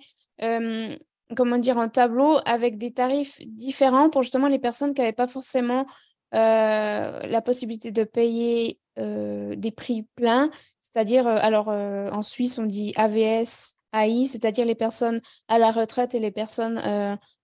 comment 1.36 1.58
dire, 1.58 1.78
un 1.78 1.90
tableau 1.90 2.40
avec 2.46 2.78
des 2.78 2.92
tarifs 2.92 3.40
différents 3.46 4.10
pour 4.10 4.24
justement 4.24 4.48
les 4.48 4.60
personnes 4.60 4.94
qui 4.94 5.02
n'avaient 5.02 5.14
pas 5.14 5.28
forcément 5.28 5.86
la 6.32 7.42
possibilité 7.44 7.92
de 7.92 8.04
payer 8.04 8.80
des 8.98 9.72
prix 9.76 10.08
pleins. 10.16 10.50
C'est-à-dire, 10.82 11.28
alors 11.28 11.68
en 11.70 12.24
Suisse, 12.24 12.58
on 12.58 12.66
dit 12.66 12.94
AVS, 12.96 13.76
AI, 13.94 14.26
c'est-à-dire 14.26 14.66
les 14.66 14.76
personnes 14.76 15.22
à 15.48 15.60
la 15.60 15.72
retraite 15.72 16.16
et 16.16 16.20
les 16.20 16.32
personnes 16.32 16.80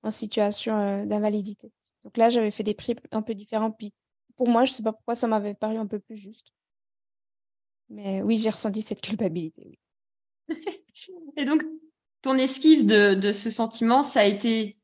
en 0.03 0.11
situation 0.11 1.05
d'invalidité. 1.05 1.71
Donc 2.07 2.15
là, 2.15 2.29
j'avais 2.29 2.51
fait 2.51 2.63
des 2.63 2.73
prix 2.73 2.95
un 3.11 3.21
peu 3.21 3.35
différents. 3.35 3.69
Puis 3.69 3.93
pour 4.37 4.47
moi, 4.47 4.63
je 4.63 4.71
ne 4.71 4.75
sais 4.75 4.83
pas 4.83 4.93
pourquoi 4.93 5.13
ça 5.13 5.27
m'avait 5.27 5.53
paru 5.53 5.75
un 5.75 5.87
peu 5.87 5.99
plus 5.99 6.15
juste. 6.15 6.53
Mais 7.89 8.21
oui, 8.21 8.37
j'ai 8.37 8.49
ressenti 8.49 8.81
cette 8.81 9.01
culpabilité. 9.01 9.77
Et 11.35 11.43
donc, 11.43 11.65
ton 12.21 12.35
esquive 12.35 12.85
de, 12.85 13.33
ce 13.33 13.51
sentiment, 13.51 14.03
ça 14.03 14.21
a 14.21 14.23
été 14.23 14.77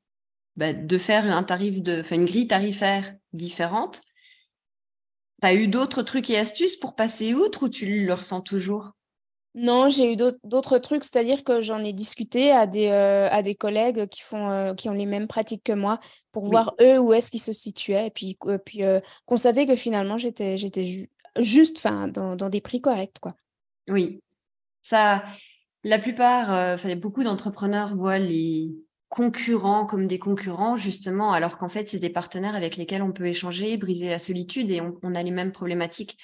bah, 0.58 0.74
de 0.74 0.98
faire 0.98 1.26
un 1.34 1.44
tarif 1.44 1.78
une 2.12 2.26
grille 2.26 2.48
tarifaire 2.48 3.16
différente. 3.32 4.02
Tu 5.42 5.48
eu 5.48 5.70
d'autres 5.70 6.04
trucs 6.04 6.30
et 6.30 6.38
astuces 6.38 6.76
pour 6.76 6.94
passer 6.98 7.34
outre 7.34 7.64
ou 7.64 7.70
tu 7.70 8.06
le 8.06 8.14
ressens 8.14 8.42
toujours? 8.42 8.92
Non, 9.56 9.90
j'ai 9.90 10.14
eu 10.14 10.16
d'autres 10.16 10.80
trucs, 10.80 11.04
c'est-à-dire 11.04 11.44
que 11.44 11.62
j'en 11.62 11.84
ai 11.84 11.94
discuté 11.94 12.52
à 12.52 12.66
des, 12.66 12.88
euh, 12.88 13.30
à 13.30 13.44
des 13.44 13.54
collègues 13.54 14.08
qui, 14.08 14.22
font, 14.22 14.50
euh, 14.50 14.74
qui 14.74 14.90
ont 14.90 14.94
les 14.94 15.06
mêmes 15.06 15.28
pratiques 15.28 15.64
que 15.64 15.74
moi 15.74 16.00
pour 16.32 16.46
voir 16.46 16.74
eux 16.82 16.98
où 16.98 17.14
est-ce 17.14 17.30
qu'ils 17.30 17.42
se 17.42 17.54
situaient 17.54 18.08
et 18.08 18.12
puis, 18.12 18.36
euh, 18.46 18.58
puis 18.58 18.82
constater 19.26 19.68
que 19.68 19.76
finalement 19.76 20.18
j'étais 20.18 20.58
juste 21.40 21.84
dans, 21.84 22.36
dans 22.36 22.50
des 22.50 22.62
prix 22.62 22.82
corrects. 22.82 23.20
Quoi. 23.22 23.36
Oui, 23.88 24.22
ça, 24.82 25.24
la 25.84 26.00
plupart, 26.00 26.78
beaucoup 26.98 27.24
d'entrepreneurs 27.24 27.96
voient 27.96 28.20
les 28.20 28.72
concurrents 29.14 29.86
comme 29.86 30.08
des 30.08 30.18
concurrents, 30.18 30.76
justement, 30.76 31.34
alors 31.34 31.60
qu'en 31.60 31.70
fait, 31.70 31.88
c'est 31.88 32.00
des 32.00 32.10
partenaires 32.10 32.56
avec 32.56 32.78
lesquels 32.78 33.04
on 33.04 33.12
peut 33.12 33.28
échanger, 33.28 33.78
briser 33.78 34.10
la 34.10 34.18
solitude 34.18 34.72
et 34.72 34.82
on, 34.82 35.14
a 35.14 35.22
les 35.22 35.30
mêmes 35.30 35.52
problématiques. 35.52 36.18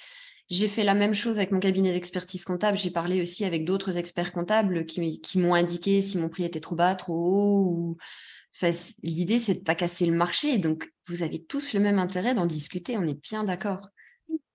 J'ai 0.49 0.67
fait 0.67 0.83
la 0.83 0.95
même 0.95 1.13
chose 1.13 1.37
avec 1.37 1.51
mon 1.51 1.59
cabinet 1.59 1.93
d'expertise 1.93 2.43
comptable. 2.43 2.77
J'ai 2.77 2.89
parlé 2.89 3.21
aussi 3.21 3.45
avec 3.45 3.65
d'autres 3.65 3.97
experts 3.97 4.31
comptables 4.31 4.85
qui, 4.85 5.21
m'ont 5.35 5.53
indiqué 5.53 6.01
si 6.01 6.17
mon 6.17 6.27
prix 6.27 6.43
était 6.43 6.59
trop 6.59 6.75
bas, 6.75 6.95
trop 6.95 7.13
haut. 7.13 7.97
L'idée, 9.03 9.39
c'est 9.39 9.53
de 9.53 9.59
ne 9.59 9.63
pas 9.63 9.75
casser 9.75 10.05
le 10.05 10.15
marché. 10.15 10.57
Donc, 10.57 10.91
vous 11.07 11.21
avez 11.21 11.43
tous 11.43 11.73
le 11.73 11.79
même 11.79 11.99
intérêt 11.99 12.33
d'en 12.33 12.47
discuter. 12.47 12.97
On 12.97 13.07
est 13.07 13.21
bien 13.21 13.43
d'accord. 13.43 13.89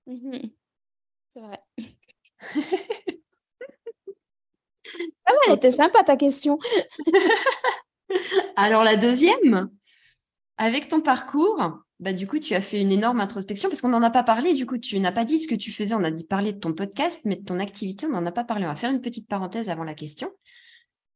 Mmh 0.07 0.39
c'est 1.31 1.41
vrai. 1.41 1.57
Ah 5.27 5.33
ouais, 5.33 5.39
elle 5.49 5.55
était 5.55 5.71
sympa 5.71 6.05
ta 6.05 6.17
question. 6.17 6.59
Alors 8.57 8.85
la 8.85 8.97
deuxième, 8.97 9.71
avec 10.59 10.89
ton 10.89 11.01
parcours, 11.01 11.81
bah, 12.05 12.13
du 12.13 12.27
coup, 12.27 12.39
tu 12.39 12.55
as 12.55 12.61
fait 12.61 12.79
une 12.83 12.93
énorme 12.93 13.21
introspection 13.21 13.71
parce 13.71 13.81
qu'on 13.81 13.89
n'en 13.89 14.03
a 14.03 14.11
pas 14.11 14.23
parlé. 14.23 14.53
Du 14.53 14.67
coup, 14.67 14.77
tu 14.77 15.01
n'as 15.01 15.11
pas 15.11 15.25
dit 15.25 15.39
ce 15.39 15.49
que 15.49 15.55
tu 15.55 15.73
faisais. 15.73 15.95
On 15.95 16.05
a 16.05 16.11
dit 16.11 16.25
parler 16.25 16.53
de 16.53 16.59
ton 16.59 16.75
podcast, 16.75 17.23
mais 17.25 17.37
de 17.37 17.45
ton 17.45 17.59
activité, 17.59 18.05
on 18.05 18.11
n'en 18.11 18.27
a 18.27 18.31
pas 18.31 18.45
parlé. 18.45 18.67
On 18.67 18.69
va 18.69 18.75
faire 18.75 18.91
une 18.91 19.01
petite 19.01 19.27
parenthèse 19.27 19.71
avant 19.71 19.85
la 19.85 19.95
question. 19.95 20.29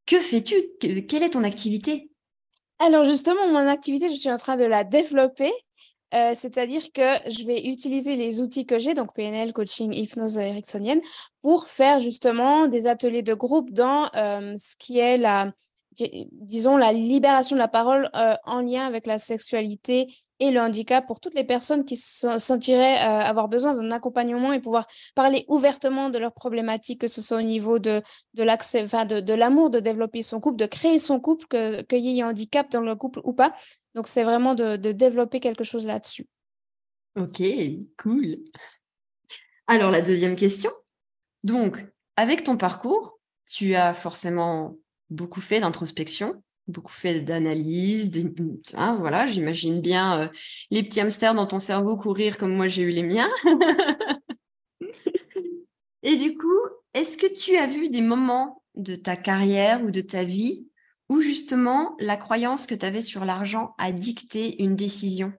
Que 0.07 0.19
fais-tu? 0.19 0.55
Quelle 0.81 1.23
est 1.23 1.31
ton 1.31 1.45
activité? 1.45 2.11
Alors 2.79 3.05
justement, 3.05 3.47
mon 3.49 3.69
activité, 3.69 4.09
je 4.09 4.15
suis 4.15 4.31
en 4.31 4.39
train 4.39 4.57
de 4.57 4.65
la 4.65 4.83
développer. 4.83 5.53
Euh, 6.15 6.33
c'est-à-dire 6.35 6.91
que 6.95 7.31
je 7.31 7.45
vais 7.45 7.67
utiliser 7.67 8.17
les 8.17 8.41
outils 8.41 8.65
que 8.65 8.79
j'ai, 8.79 8.95
donc 8.95 9.13
PNL, 9.13 9.53
coaching, 9.53 9.93
hypnose 9.93 10.39
ericksonienne, 10.39 11.03
pour 11.43 11.67
faire 11.67 12.01
justement 12.01 12.67
des 12.67 12.87
ateliers 12.87 13.23
de 13.23 13.35
groupe 13.35 13.73
dans 13.73 14.09
euh, 14.15 14.55
ce 14.57 14.75
qui 14.77 14.99
est 14.99 15.19
la, 15.19 15.53
disons, 16.33 16.79
la 16.79 16.95
libération 16.95 17.57
de 17.57 17.61
la 17.61 17.69
parole 17.69 18.09
euh, 18.15 18.37
en 18.45 18.63
lien 18.63 18.87
avec 18.87 19.07
la 19.07 19.19
sexualité 19.19 20.07
et 20.41 20.51
le 20.51 20.61
handicap 20.61 21.07
pour 21.07 21.21
toutes 21.21 21.35
les 21.35 21.45
personnes 21.45 21.85
qui 21.85 21.97
se 21.97 22.39
sentiraient 22.39 22.99
avoir 22.99 23.49
besoin 23.49 23.75
d'un 23.75 23.91
accompagnement 23.91 24.53
et 24.53 24.61
pouvoir 24.61 24.87
parler 25.15 25.45
ouvertement 25.49 26.11
de 26.11 26.19
leurs 26.19 26.33
problématiques, 26.33 27.01
que 27.01 27.09
ce 27.09 27.21
soit 27.21 27.39
au 27.39 27.43
niveau 27.43 27.79
de, 27.79 28.03
de 28.35 28.43
l'accès, 28.43 28.83
enfin 28.85 29.05
de, 29.05 29.21
de 29.21 29.35
l'amour, 29.35 29.71
de 29.71 29.81
développer 29.81 30.23
son 30.23 30.41
couple, 30.41 30.57
de 30.57 30.67
créer 30.67 30.99
son 30.99 31.21
couple, 31.21 31.47
qu'il 31.49 32.01
y 32.01 32.19
ait 32.19 32.23
un 32.23 32.31
handicap 32.31 32.71
dans 32.71 32.81
le 32.81 32.95
couple 32.95 33.21
ou 33.25 33.33
pas. 33.33 33.55
Donc, 33.95 34.07
c'est 34.07 34.23
vraiment 34.23 34.55
de, 34.55 34.77
développer 34.77 35.41
quelque 35.41 35.65
chose 35.65 35.87
là-dessus. 35.87 36.27
Ok, 37.17 37.43
cool. 38.01 38.39
Alors, 39.67 39.91
la 39.91 40.03
deuxième 40.03 40.37
question. 40.37 40.71
Donc, 41.43 41.85
avec 42.17 42.45
ton 42.45 42.57
parcours, 42.57 43.19
tu 43.45 43.75
as 43.75 43.95
forcément 43.95 44.77
beaucoup 45.11 45.41
fait 45.41 45.59
d'introspection, 45.59 46.43
beaucoup 46.69 46.93
fait 46.93 47.21
d'analyse. 47.21 48.11
Hein, 48.75 48.97
voilà, 49.01 49.27
j'imagine 49.27 49.81
bien 49.81 50.21
euh, 50.21 50.29
les 50.71 50.83
petits 50.83 51.01
hamsters 51.01 51.35
dans 51.35 51.47
ton 51.47 51.59
cerveau 51.59 51.97
courir 51.97 52.39
comme 52.39 52.55
moi 52.55 52.69
j'ai 52.69 52.83
eu 52.83 52.91
les 52.91 53.03
miens. 53.03 53.31
Et 56.03 56.17
du 56.17 56.37
coup, 56.37 56.61
est-ce 56.95 57.19
que 57.19 57.27
tu 57.27 57.57
as 57.57 57.67
vu 57.67 57.91
des 57.91 58.01
moments 58.01 58.63
de 58.77 58.95
ta 58.95 59.17
carrière 59.17 59.83
ou 59.83 59.91
de 59.91 60.01
ta 60.01 60.25
vie 60.25 60.67
ou 61.09 61.21
justement 61.21 61.97
la 61.99 62.17
croyance 62.17 62.67
que 62.67 62.75
tu 62.75 62.87
avais 62.87 63.03
sur 63.03 63.25
l'argent 63.25 63.75
a 63.79 63.93
dicté 63.93 64.63
une 64.63 64.77
décision? 64.77 65.33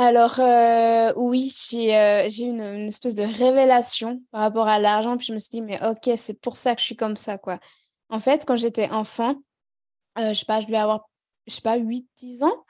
Alors 0.00 0.38
euh, 0.38 1.12
oui, 1.16 1.52
j'ai 1.68 1.96
euh, 1.96 2.28
eu 2.28 2.42
une, 2.42 2.88
espèce 2.88 3.16
de 3.16 3.24
révélation 3.24 4.22
par 4.30 4.42
rapport 4.42 4.68
à 4.68 4.78
l'argent, 4.78 5.16
puis 5.16 5.26
je 5.26 5.32
me 5.32 5.38
suis 5.38 5.50
dit, 5.50 5.62
mais 5.62 5.84
ok, 5.84 6.10
c'est 6.16 6.40
pour 6.40 6.54
ça 6.54 6.76
que 6.76 6.80
je 6.80 6.86
suis 6.86 6.96
comme 6.96 7.16
ça, 7.16 7.36
quoi. 7.36 7.58
En 8.10 8.18
fait, 8.18 8.44
quand 8.46 8.56
j'étais 8.56 8.90
enfant, 8.90 9.36
euh, 10.18 10.30
je 10.30 10.34
sais 10.34 10.46
pas, 10.46 10.60
je 10.60 10.66
devais 10.66 10.78
avoir, 10.78 11.08
je 11.46 11.54
sais 11.54 11.60
pas, 11.60 11.78
8-10 11.78 12.44
ans, 12.44 12.64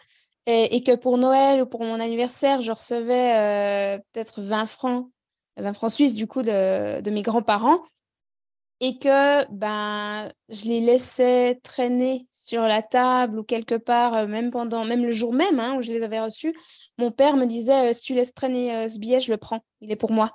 et, 0.47 0.83
que 0.83 0.97
pour 0.97 1.19
Noël 1.19 1.61
ou 1.61 1.67
pour 1.67 1.85
mon 1.85 2.01
anniversaire, 2.01 2.63
je 2.63 2.73
recevais 2.73 4.01
peut-être 4.13 4.41
20 4.41 4.65
francs, 4.65 5.11
20 5.59 5.73
francs 5.73 5.91
suisses 5.91 6.15
du 6.15 6.27
coup 6.27 6.43
de, 6.43 7.11
mes 7.11 7.23
grands-parents 7.23 7.83
et 8.81 8.99
que 8.99 9.51
ben 9.51 10.31
je 10.49 10.67
les 10.67 10.81
laissais 10.81 11.57
traîner 11.65 12.29
sur 12.31 12.63
la 12.63 12.81
table 12.81 13.41
ou 13.41 13.43
quelque 13.43 13.75
part 13.75 14.15
euh, 14.15 14.27
même 14.29 14.51
pendant 14.51 14.85
même 14.85 15.05
le 15.05 15.11
jour 15.11 15.33
même 15.33 15.59
hein, 15.59 15.77
où 15.77 15.83
je 15.83 15.91
les 15.91 16.05
avais 16.05 16.21
reçus 16.21 16.55
mon 16.97 17.11
père 17.11 17.37
me 17.37 17.47
disait 17.47 17.91
euh, 17.91 17.93
si 17.93 18.03
tu 18.03 18.15
laisses 18.15 18.35
traîner 18.35 18.73
euh, 18.73 18.87
ce 18.87 19.01
billet 19.01 19.19
je 19.19 19.33
le 19.33 19.37
prends 19.37 19.65
il 19.81 19.91
est 19.91 19.97
pour 19.97 20.13
moi 20.13 20.31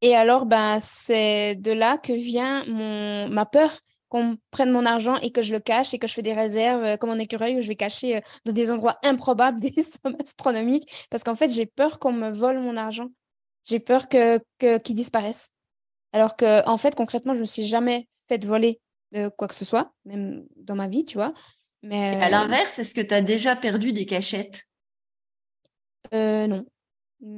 et 0.00 0.14
alors 0.14 0.46
ben 0.46 0.78
c'est 0.80 1.54
de 1.56 1.72
là 1.72 1.98
que 1.98 2.12
vient 2.12 2.64
mon 2.66 3.28
ma 3.28 3.46
peur 3.46 3.78
qu'on 4.08 4.38
prenne 4.50 4.70
mon 4.70 4.86
argent 4.86 5.16
et 5.16 5.30
que 5.30 5.42
je 5.42 5.52
le 5.52 5.60
cache 5.60 5.92
et 5.94 5.98
que 5.98 6.06
je 6.06 6.14
fais 6.14 6.22
des 6.22 6.32
réserves 6.32 6.82
euh, 6.82 6.96
comme 6.96 7.10
en 7.10 7.18
écureuil 7.18 7.58
où 7.58 7.60
je 7.60 7.68
vais 7.68 7.76
cacher 7.76 8.16
euh, 8.16 8.20
dans 8.44 8.52
des 8.52 8.70
endroits 8.70 8.98
improbables 9.04 9.60
des 9.60 9.82
sommes 9.82 10.16
astronomiques 10.20 11.06
parce 11.10 11.24
qu'en 11.24 11.34
fait, 11.34 11.50
j'ai 11.50 11.66
peur 11.66 11.98
qu'on 11.98 12.12
me 12.12 12.30
vole 12.30 12.58
mon 12.58 12.76
argent. 12.76 13.08
J'ai 13.64 13.80
peur 13.80 14.08
que, 14.08 14.40
que, 14.58 14.78
qu'il 14.78 14.94
disparaisse. 14.94 15.50
Alors 16.12 16.36
que, 16.36 16.66
en 16.66 16.78
fait, 16.78 16.94
concrètement, 16.94 17.34
je 17.34 17.38
ne 17.38 17.42
me 17.42 17.46
suis 17.46 17.64
jamais 17.64 18.08
fait 18.28 18.42
voler 18.44 18.80
de 19.12 19.28
quoi 19.28 19.46
que 19.46 19.54
ce 19.54 19.66
soit, 19.66 19.92
même 20.06 20.46
dans 20.56 20.74
ma 20.74 20.88
vie, 20.88 21.04
tu 21.04 21.18
vois. 21.18 21.34
Mais, 21.82 22.16
à 22.22 22.30
l'inverse, 22.30 22.78
est-ce 22.78 22.94
que 22.94 23.02
tu 23.02 23.12
as 23.12 23.20
déjà 23.20 23.56
perdu 23.56 23.92
des 23.92 24.06
cachettes? 24.06 24.64
Euh, 26.14 26.46
non. 26.46 26.64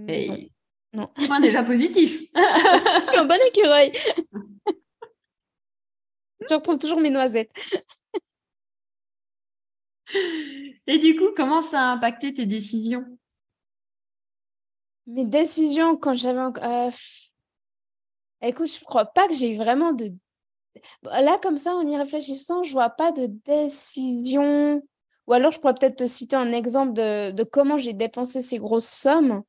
Et... 0.07 0.53
Non. 0.93 1.09
Point 1.27 1.41
déjà 1.41 1.63
positif. 1.63 2.21
je 2.35 3.07
suis 3.07 3.17
un 3.17 3.25
bon 3.25 3.39
écureuil. 3.47 3.93
je 6.49 6.55
retrouve 6.55 6.79
toujours 6.79 7.01
mes 7.01 7.11
noisettes. 7.11 7.53
Et 10.87 10.99
du 10.99 11.17
coup, 11.17 11.29
comment 11.37 11.63
ça 11.63 11.81
a 11.81 11.93
impacté 11.93 12.33
tes 12.33 12.47
décisions? 12.47 13.05
Mes 15.07 15.25
décisions 15.25 15.97
quand 15.97 16.15
j'avais... 16.15 16.41
Euh... 16.41 16.91
Écoute, 18.43 18.73
je 18.73 18.85
crois 18.85 19.07
pas 19.07 19.29
que 19.29 19.35
j'ai 19.35 19.53
eu 19.53 19.57
vraiment 19.57 19.93
de... 19.93 20.13
Là, 21.03 21.39
comme 21.43 21.57
ça, 21.57 21.75
en 21.75 21.87
y 21.87 21.97
réfléchissant, 21.97 22.63
je 22.63 22.73
vois 22.73 22.91
pas 22.91 23.13
de 23.13 23.27
décision. 23.27 24.83
Ou 25.27 25.33
alors, 25.33 25.53
je 25.53 25.61
pourrais 25.61 25.75
peut-être 25.75 25.97
te 25.97 26.07
citer 26.07 26.37
un 26.37 26.53
exemple 26.53 26.93
de, 26.93 27.31
de 27.31 27.45
comment 27.45 27.79
j'ai 27.79 27.93
dépensé 27.93 28.41
ces 28.41 28.59
grosses 28.59 28.91
sommes. 28.91 29.43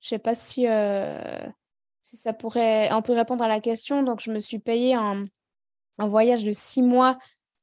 Je 0.00 0.08
sais 0.08 0.18
pas 0.18 0.34
si, 0.34 0.66
euh, 0.66 1.38
si 2.00 2.16
ça 2.16 2.32
pourrait, 2.32 2.92
on 2.92 3.02
peut 3.02 3.12
répondre 3.12 3.44
à 3.44 3.48
la 3.48 3.60
question. 3.60 4.02
Donc, 4.02 4.20
je 4.20 4.30
me 4.30 4.38
suis 4.38 4.58
payé 4.58 4.94
un, 4.94 5.26
un 5.98 6.08
voyage 6.08 6.44
de 6.44 6.52
six 6.52 6.82
mois 6.82 7.18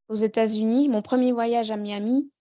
aux 0.10 0.16
États-Unis, 0.16 0.90
mon 0.90 1.02
premier 1.02 1.32
voyage 1.32 1.72
à 1.72 1.78
Miami. 1.78 2.32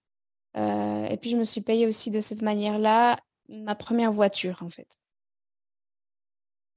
Euh, 0.56 1.06
et 1.06 1.16
puis, 1.16 1.30
je 1.30 1.36
me 1.36 1.44
suis 1.44 1.60
payé 1.60 1.86
aussi 1.86 2.10
de 2.10 2.20
cette 2.20 2.42
manière-là 2.42 3.18
ma 3.48 3.74
première 3.74 4.12
voiture, 4.12 4.62
en 4.62 4.70
fait. 4.70 5.00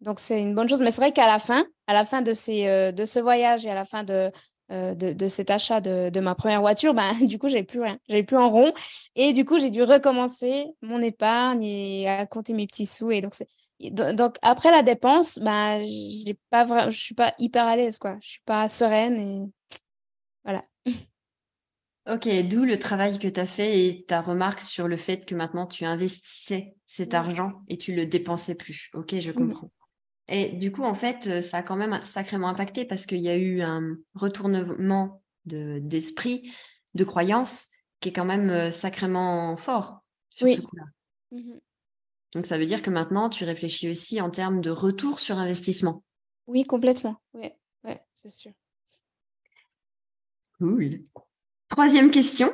Donc, 0.02 0.20
c'est 0.20 0.42
une 0.42 0.56
bonne 0.56 0.70
chose. 0.70 0.82
Mais 0.82 0.92
c'est 0.92 1.02
vrai 1.02 1.12
qu'à 1.12 1.28
la 1.28 1.40
fin, 1.40 1.66
à 1.88 1.94
la 1.94 2.06
fin 2.06 2.22
de, 2.22 2.34
ces, 2.34 2.68
euh, 2.68 2.92
de 2.92 3.06
ce 3.06 3.20
voyage 3.20 3.66
et 3.66 3.70
à 3.70 3.76
la 3.76 3.86
fin 3.86 4.04
de, 4.04 4.32
euh, 4.72 4.94
de, 4.94 5.14
de, 5.14 5.28
cet 5.28 5.50
achat 5.50 5.82
de, 5.82 6.10
de, 6.10 6.20
ma 6.20 6.36
première 6.36 6.62
voiture, 6.62 6.94
ben, 6.94 7.12
du 7.26 7.40
coup, 7.40 7.48
j'avais 7.48 7.64
plus 7.64 7.82
rien. 7.82 7.98
J'avais 8.08 8.24
plus 8.24 8.38
en 8.38 8.50
rond. 8.50 8.74
Et 9.16 9.34
du 9.34 9.46
coup, 9.46 9.60
j'ai 9.60 9.72
dû 9.72 9.84
recommencer 9.84 10.66
mon 10.82 11.02
épargne 11.02 11.64
et 11.64 12.08
à 12.08 12.26
compter 12.26 12.54
mes 12.54 12.68
petits 12.68 12.86
sous. 12.86 13.12
Et 13.12 13.22
donc, 13.22 13.36
c'est 13.36 13.48
donc 13.92 14.36
après 14.42 14.72
la 14.72 14.84
dépense, 14.84 15.40
ben, 15.40 15.80
je 15.80 16.34
pas 16.50 16.90
je 16.90 17.00
suis 17.00 17.16
pas 17.16 17.34
hyper 17.40 17.66
à 17.66 17.76
l'aise, 17.78 17.98
quoi. 17.98 18.18
Je 18.22 18.30
suis 18.30 18.42
pas 18.46 18.68
sereine 18.68 19.18
et 19.18 19.42
voilà. 20.44 20.64
Ok, 22.10 22.28
d'où 22.48 22.66
le 22.66 22.78
travail 22.78 23.20
que 23.20 23.28
tu 23.28 23.40
as 23.40 23.46
fait 23.46 23.86
et 23.86 24.04
ta 24.06 24.20
remarque 24.20 24.62
sur 24.62 24.88
le 24.88 24.98
fait 24.98 25.26
que 25.26 25.36
maintenant 25.36 25.68
tu 25.68 25.86
investissais 25.86 26.74
cet 26.88 27.14
argent 27.14 27.62
et 27.68 27.78
tu 27.78 27.94
le 27.94 28.06
dépensais 28.06 28.56
plus. 28.56 28.90
Ok, 28.94 29.20
je 29.20 29.32
mmh. 29.32 29.34
comprends. 29.34 29.72
Et 30.32 30.52
du 30.52 30.72
coup, 30.72 30.84
en 30.84 30.94
fait, 30.94 31.26
euh, 31.28 31.42
ça 31.42 31.58
a 31.58 31.64
quand 31.64 31.76
même 31.76 32.02
sacrément 32.04 32.48
impacté 32.48 32.86
parce 32.86 33.08
qu'il 33.08 33.20
y 33.20 33.30
a 33.30 33.36
eu 33.36 33.62
un 33.62 33.98
retournement 34.14 35.24
d'esprit, 35.46 36.54
de, 36.94 37.04
croyance 37.04 37.66
qui 38.00 38.10
est 38.10 38.14
quand 38.14 38.26
même 38.26 38.52
euh, 38.52 38.72
sacrément 38.72 39.58
fort 39.58 40.02
sur 40.30 40.48
ce 40.48 40.62
coup-là. 40.62 40.84
Mmh 41.32 41.58
Donc, 42.36 42.46
ça 42.46 42.60
veut 42.60 42.68
dire 42.68 42.84
que 42.84 42.92
maintenant, 42.92 43.30
tu 43.30 43.44
réfléchis 43.44 43.90
aussi 43.90 44.22
en 44.22 44.30
termes 44.30 44.62
de 44.62 44.70
retour 44.70 45.20
sur 45.20 45.40
investissement. 45.40 46.04
Oui, 46.46 46.64
complètement. 46.64 47.20
Oui, 47.34 47.50
ouais, 47.84 48.00
c'est 48.14 48.30
sûr. 48.30 48.52
Cool. 50.60 51.02
Troisième 51.70 52.12
question. 52.12 52.54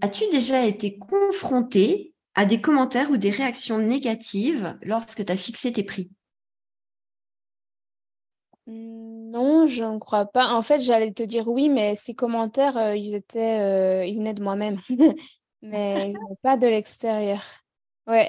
As-tu 0.00 0.24
déjà 0.30 0.64
été 0.64 0.98
confronté 0.98 2.13
à 2.34 2.46
des 2.46 2.60
commentaires 2.60 3.10
ou 3.10 3.16
des 3.16 3.30
réactions 3.30 3.78
négatives 3.78 4.76
lorsque 4.82 5.24
tu 5.24 5.32
as 5.32 5.36
fixé 5.36 5.72
tes 5.72 5.84
prix? 5.84 6.10
Non, 8.66 9.66
je 9.66 9.84
ne 9.84 9.98
crois 9.98 10.24
pas. 10.26 10.54
En 10.54 10.62
fait, 10.62 10.80
j'allais 10.80 11.12
te 11.12 11.22
dire 11.22 11.48
oui, 11.48 11.68
mais 11.68 11.94
ces 11.96 12.14
commentaires, 12.14 12.76
euh, 12.78 12.96
ils 12.96 13.14
étaient, 13.14 13.60
euh, 13.60 14.04
ils 14.06 14.16
venaient 14.16 14.32
de 14.34 14.42
moi-même, 14.42 14.78
mais 15.62 16.14
pas 16.42 16.56
de 16.56 16.66
l'extérieur. 16.66 17.42
Ouais. 18.06 18.28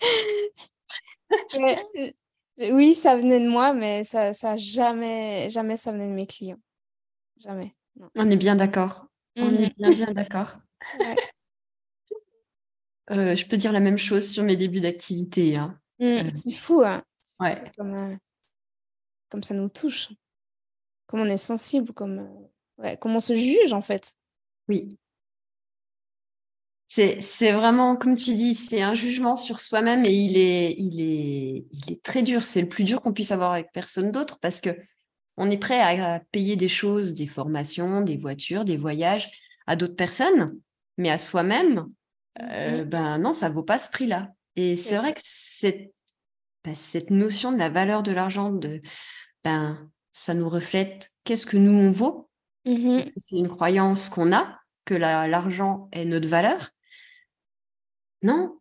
Euh, 1.54 2.72
oui, 2.72 2.94
ça 2.94 3.16
venait 3.16 3.40
de 3.40 3.48
moi, 3.48 3.72
mais 3.72 4.04
ça, 4.04 4.32
ça 4.32 4.56
jamais, 4.56 5.48
jamais 5.50 5.76
ça 5.76 5.92
venait 5.92 6.08
de 6.08 6.12
mes 6.12 6.26
clients. 6.26 6.58
Jamais. 7.36 7.74
On 8.16 8.30
est 8.30 8.36
bien 8.36 8.56
d'accord. 8.56 9.06
On 9.36 9.50
est 9.58 9.66
mmh 9.66 9.70
bien, 9.76 9.90
bien 9.90 10.12
d'accord. 10.12 10.58
Euh, 13.10 13.34
je 13.34 13.46
peux 13.46 13.56
dire 13.56 13.72
la 13.72 13.80
même 13.80 13.98
chose 13.98 14.30
sur 14.30 14.44
mes 14.44 14.56
débuts 14.56 14.80
d'activité. 14.80 15.56
Hein. 15.56 15.78
Mmh, 15.98 16.04
euh, 16.04 16.28
c'est 16.34 16.52
fou, 16.52 16.82
hein. 16.82 17.02
Ouais. 17.40 17.62
Comme, 17.76 17.94
euh, 17.94 18.16
comme, 19.30 19.42
ça 19.42 19.54
nous 19.54 19.68
touche. 19.68 20.10
Comme 21.06 21.20
on 21.20 21.26
est 21.26 21.36
sensible, 21.36 21.92
comme, 21.92 22.28
ouais, 22.78 22.96
comme 22.98 23.16
on 23.16 23.20
se 23.20 23.34
juge 23.34 23.72
en 23.72 23.80
fait. 23.80 24.14
Oui. 24.68 24.98
C'est 26.90 27.52
vraiment, 27.52 27.96
comme 27.96 28.16
tu 28.16 28.34
dis, 28.34 28.54
c'est 28.54 28.80
un 28.82 28.94
jugement 28.94 29.36
sur 29.36 29.60
soi-même 29.60 30.04
et 30.06 30.12
il 30.12 30.36
est, 30.38 30.74
il, 30.78 31.00
est, 31.00 31.66
il 31.70 31.92
est 31.92 32.02
très 32.02 32.22
dur. 32.22 32.42
C'est 32.42 32.62
le 32.62 32.68
plus 32.68 32.82
dur 32.82 33.02
qu'on 33.02 33.12
puisse 33.12 33.30
avoir 33.30 33.52
avec 33.52 33.70
personne 33.72 34.10
d'autre 34.10 34.38
parce 34.40 34.60
que 34.60 34.70
on 35.36 35.50
est 35.50 35.58
prêt 35.58 35.80
à 35.80 36.20
payer 36.32 36.56
des 36.56 36.66
choses, 36.66 37.14
des 37.14 37.28
formations, 37.28 38.00
des 38.00 38.16
voitures, 38.16 38.64
des 38.64 38.76
voyages 38.76 39.30
à 39.66 39.76
d'autres 39.76 39.94
personnes, 39.94 40.58
mais 40.96 41.10
à 41.10 41.18
soi-même, 41.18 41.86
euh, 42.40 42.84
ben 42.84 43.18
non, 43.18 43.32
ça 43.32 43.48
vaut 43.48 43.62
pas 43.62 43.78
ce 43.78 43.90
prix-là. 43.90 44.32
Et 44.56 44.76
c'est 44.76 44.96
vrai 44.96 45.14
que 45.14 45.20
cette, 45.22 45.92
ben, 46.64 46.74
cette 46.74 47.10
notion 47.10 47.52
de 47.52 47.58
la 47.58 47.68
valeur 47.68 48.02
de 48.02 48.12
l'argent, 48.12 48.50
de 48.50 48.80
ben 49.44 49.90
ça 50.12 50.34
nous 50.34 50.48
reflète 50.48 51.10
qu'est-ce 51.24 51.46
que 51.46 51.56
nous 51.56 51.78
on 51.78 51.90
vaut. 51.90 52.28
Mmh 52.64 53.02
c'est 53.16 53.36
une 53.36 53.48
croyance 53.48 54.08
qu'on 54.08 54.32
a 54.32 54.58
que 54.84 54.94
l'argent 54.94 55.88
est 55.92 56.04
notre 56.04 56.28
valeur. 56.28 56.70
Non, 58.22 58.58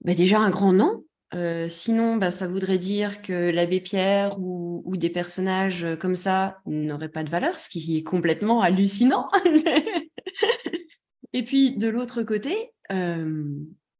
ben 0.00 0.14
déjà 0.14 0.38
un 0.38 0.50
grand 0.50 0.72
non. 0.72 1.04
Euh, 1.32 1.68
sinon, 1.68 2.16
ben, 2.16 2.32
ça 2.32 2.48
voudrait 2.48 2.78
dire 2.78 3.22
que 3.22 3.52
l'abbé 3.52 3.80
Pierre 3.80 4.40
ou, 4.40 4.82
ou, 4.84 4.96
des 4.96 5.10
personnages 5.10 5.86
comme 6.00 6.16
ça 6.16 6.58
n'auraient 6.66 7.08
pas 7.08 7.22
de 7.22 7.30
valeur, 7.30 7.56
ce 7.56 7.68
qui 7.68 7.96
est 7.96 8.02
complètement 8.02 8.62
hallucinant. 8.62 9.28
Et 11.32 11.44
puis 11.44 11.76
de 11.76 11.88
l'autre 11.88 12.22
côté, 12.22 12.72
euh, 12.90 13.44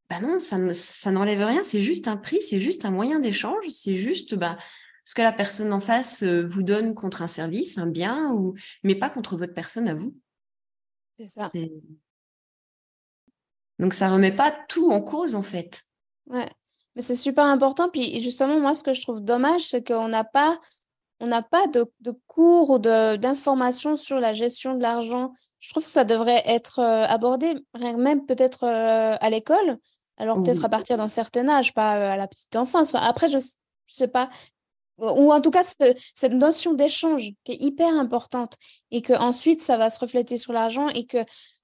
bah 0.09 0.19
non, 0.19 0.39
ça, 0.39 0.73
ça 0.73 1.11
n'enlève 1.11 1.45
rien, 1.45 1.63
c'est 1.63 1.81
juste 1.81 2.07
un 2.07 2.17
prix, 2.17 2.41
c'est 2.41 2.59
juste 2.59 2.85
un 2.85 2.91
moyen 2.91 3.19
d'échange, 3.19 3.65
c'est 3.69 3.95
juste 3.95 4.35
bah, 4.35 4.57
ce 5.05 5.13
que 5.13 5.21
la 5.21 5.31
personne 5.31 5.71
en 5.73 5.79
face 5.79 6.23
euh, 6.23 6.45
vous 6.45 6.63
donne 6.63 6.93
contre 6.93 7.21
un 7.21 7.27
service, 7.27 7.77
un 7.77 7.87
bien, 7.87 8.31
ou 8.33 8.55
mais 8.83 8.95
pas 8.95 9.09
contre 9.09 9.37
votre 9.37 9.53
personne 9.53 9.87
à 9.87 9.93
vous. 9.93 10.15
C'est 11.17 11.27
ça. 11.27 11.51
Donc 13.79 13.93
ça 13.93 14.09
remet 14.09 14.35
pas 14.35 14.51
tout 14.67 14.91
en 14.91 15.01
cause 15.01 15.35
en 15.35 15.43
fait. 15.43 15.81
Ouais, 16.27 16.49
mais 16.95 17.01
c'est 17.01 17.15
super 17.15 17.45
important. 17.45 17.89
Puis 17.89 18.19
justement, 18.21 18.59
moi, 18.59 18.75
ce 18.75 18.83
que 18.83 18.93
je 18.93 19.01
trouve 19.01 19.21
dommage, 19.21 19.61
c'est 19.61 19.85
qu'on 19.85 20.07
n'a 20.07 20.23
pas 20.23 20.59
on 21.21 21.27
n'a 21.27 21.43
pas 21.43 21.67
de, 21.67 21.85
cours 22.27 22.71
ou 22.71 22.79
d'informations 22.79 23.95
sur 23.95 24.19
la 24.19 24.33
gestion 24.33 24.73
de 24.75 24.81
l'argent. 24.81 25.33
Je 25.59 25.69
trouve 25.69 25.83
que 25.83 25.89
ça 25.89 26.03
devrait 26.03 26.41
être 26.45 26.79
euh, 26.79 27.05
abordé, 27.05 27.53
même 27.79 28.25
peut-être 28.25 28.63
euh, 28.63 29.15
à 29.21 29.29
l'école, 29.29 29.77
alors 30.17 30.41
peut-être 30.41 30.65
à 30.65 30.69
partir 30.69 30.97
d'un 30.97 31.07
certain 31.07 31.47
âge, 31.47 31.73
pas 31.73 31.97
euh, 31.97 32.11
à 32.11 32.17
la 32.17 32.27
petite 32.27 32.55
enfance. 32.55 32.95
Après, 32.95 33.29
je 33.29 33.37
ne 33.37 33.41
sais 33.87 34.07
pas. 34.07 34.29
Ou 34.97 35.31
en 35.31 35.41
tout 35.41 35.51
cas, 35.51 35.63
cette 35.63 36.33
notion 36.33 36.73
d'échange 36.73 37.31
qui 37.43 37.51
est 37.51 37.61
hyper 37.61 37.93
importante 37.93 38.55
et 38.89 39.01
que 39.01 39.13
ensuite 39.13 39.61
ça 39.61 39.77
va 39.77 39.89
se 39.89 39.99
refléter 39.99 40.37
sur 40.37 40.53
l'argent 40.53 40.89
et 40.89 41.05
que, 41.05 41.17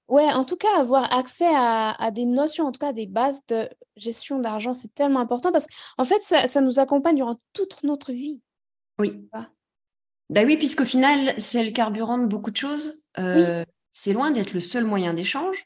ouais, 0.08 0.32
en 0.32 0.44
tout 0.44 0.56
cas, 0.56 0.76
avoir 0.76 1.12
accès 1.12 1.48
à, 1.52 2.10
des 2.12 2.26
notions, 2.26 2.66
en 2.66 2.72
tout 2.72 2.80
cas 2.80 2.92
des 2.92 3.06
bases 3.06 3.42
de 3.48 3.68
gestion 3.96 4.38
d'argent, 4.38 4.72
c'est 4.72 4.92
tellement 4.94 5.20
important 5.20 5.52
parce 5.52 5.66
qu'en 5.66 6.04
fait, 6.04 6.20
ça, 6.22 6.46
ça 6.46 6.60
nous 6.60 6.78
accompagne 6.78 7.16
durant 7.16 7.36
toute 7.52 7.82
notre 7.84 8.12
vie. 8.12 8.40
Oui. 8.98 9.28
Bah 10.30 10.42
oui, 10.44 10.56
puisqu'au 10.56 10.84
final, 10.84 11.34
c'est 11.38 11.64
le 11.64 11.70
carburant 11.70 12.18
de 12.18 12.26
beaucoup 12.26 12.50
de 12.50 12.56
choses. 12.56 13.02
Euh, 13.18 13.64
c'est 13.90 14.12
loin 14.12 14.30
d'être 14.30 14.52
le 14.52 14.60
seul 14.60 14.84
moyen 14.84 15.14
d'échange, 15.14 15.64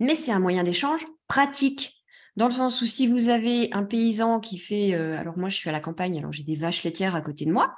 mais 0.00 0.14
c'est 0.14 0.32
un 0.32 0.40
moyen 0.40 0.64
d'échange 0.64 1.04
pratique. 1.28 2.02
Dans 2.36 2.46
le 2.46 2.52
sens 2.52 2.80
où 2.80 2.86
si 2.86 3.06
vous 3.06 3.28
avez 3.28 3.68
un 3.72 3.84
paysan 3.84 4.40
qui 4.40 4.58
fait, 4.58 4.94
euh, 4.94 5.18
alors 5.18 5.38
moi 5.38 5.50
je 5.50 5.56
suis 5.56 5.68
à 5.68 5.72
la 5.72 5.80
campagne, 5.80 6.18
alors 6.18 6.32
j'ai 6.32 6.44
des 6.44 6.56
vaches 6.56 6.82
laitières 6.82 7.14
à 7.14 7.20
côté 7.20 7.44
de 7.44 7.52
moi. 7.52 7.74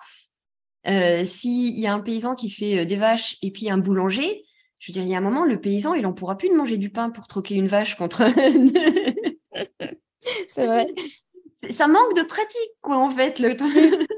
Euh, 0.86 1.24
S'il 1.24 1.78
y 1.78 1.86
a 1.86 1.92
un 1.92 2.00
paysan 2.00 2.36
qui 2.36 2.50
fait 2.50 2.86
des 2.86 2.96
vaches 2.96 3.36
et 3.42 3.50
puis 3.50 3.68
un 3.68 3.78
boulanger, 3.78 4.44
je 4.78 4.92
veux 4.92 4.92
dire, 4.92 5.02
il 5.02 5.08
y 5.08 5.14
a 5.14 5.18
un 5.18 5.22
moment, 5.22 5.44
le 5.44 5.60
paysan, 5.60 5.94
il 5.94 6.02
n'en 6.02 6.12
pourra 6.12 6.36
plus 6.36 6.50
de 6.50 6.54
manger 6.54 6.76
du 6.76 6.90
pain 6.90 7.10
pour 7.10 7.26
troquer 7.26 7.54
une 7.54 7.68
vache 7.68 7.96
contre. 7.96 8.22
c'est 10.48 10.66
vrai. 10.66 10.86
Ça 11.72 11.88
manque 11.88 12.14
de 12.16 12.22
pratique, 12.22 12.72
quoi, 12.82 12.98
en 12.98 13.08
fait. 13.08 13.38
Le... 13.38 13.56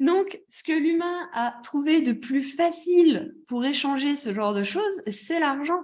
Donc, 0.00 0.40
ce 0.48 0.62
que 0.62 0.72
l'humain 0.72 1.28
a 1.32 1.58
trouvé 1.62 2.00
de 2.00 2.12
plus 2.12 2.42
facile 2.42 3.34
pour 3.46 3.64
échanger 3.64 4.16
ce 4.16 4.34
genre 4.34 4.54
de 4.54 4.62
choses, 4.62 5.00
c'est 5.10 5.40
l'argent. 5.40 5.82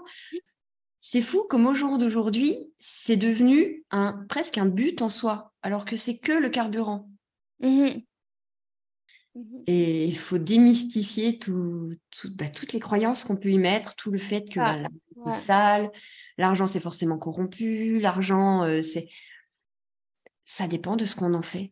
C'est 1.00 1.20
fou 1.20 1.46
comme 1.48 1.66
au 1.66 1.74
jour 1.74 1.98
d'aujourd'hui, 1.98 2.56
c'est 2.78 3.16
devenu 3.16 3.84
un, 3.90 4.24
presque 4.28 4.58
un 4.58 4.66
but 4.66 5.00
en 5.02 5.08
soi, 5.08 5.54
alors 5.62 5.84
que 5.84 5.96
c'est 5.96 6.18
que 6.18 6.32
le 6.32 6.50
carburant. 6.50 7.08
Mmh 7.60 8.02
mmh 9.34 9.62
Et 9.66 10.04
il 10.04 10.18
faut 10.18 10.38
démystifier 10.38 11.38
bah, 12.36 12.48
toutes 12.48 12.72
les 12.72 12.80
croyances 12.80 13.24
qu'on 13.24 13.36
peut 13.36 13.50
y 13.50 13.58
mettre, 13.58 13.94
tout 13.94 14.10
le 14.10 14.18
fait 14.18 14.48
que 14.50 14.60
ah, 14.60 14.82
bah, 14.82 14.88
c'est 15.24 15.46
sale, 15.46 15.90
l'argent 16.36 16.66
c'est 16.66 16.80
forcément 16.80 17.18
corrompu, 17.18 17.98
l'argent 18.00 18.64
euh, 18.64 18.82
c'est... 18.82 19.08
Ça 20.44 20.66
dépend 20.66 20.96
de 20.96 21.04
ce 21.04 21.14
qu'on 21.14 21.34
en 21.34 21.42
fait. 21.42 21.70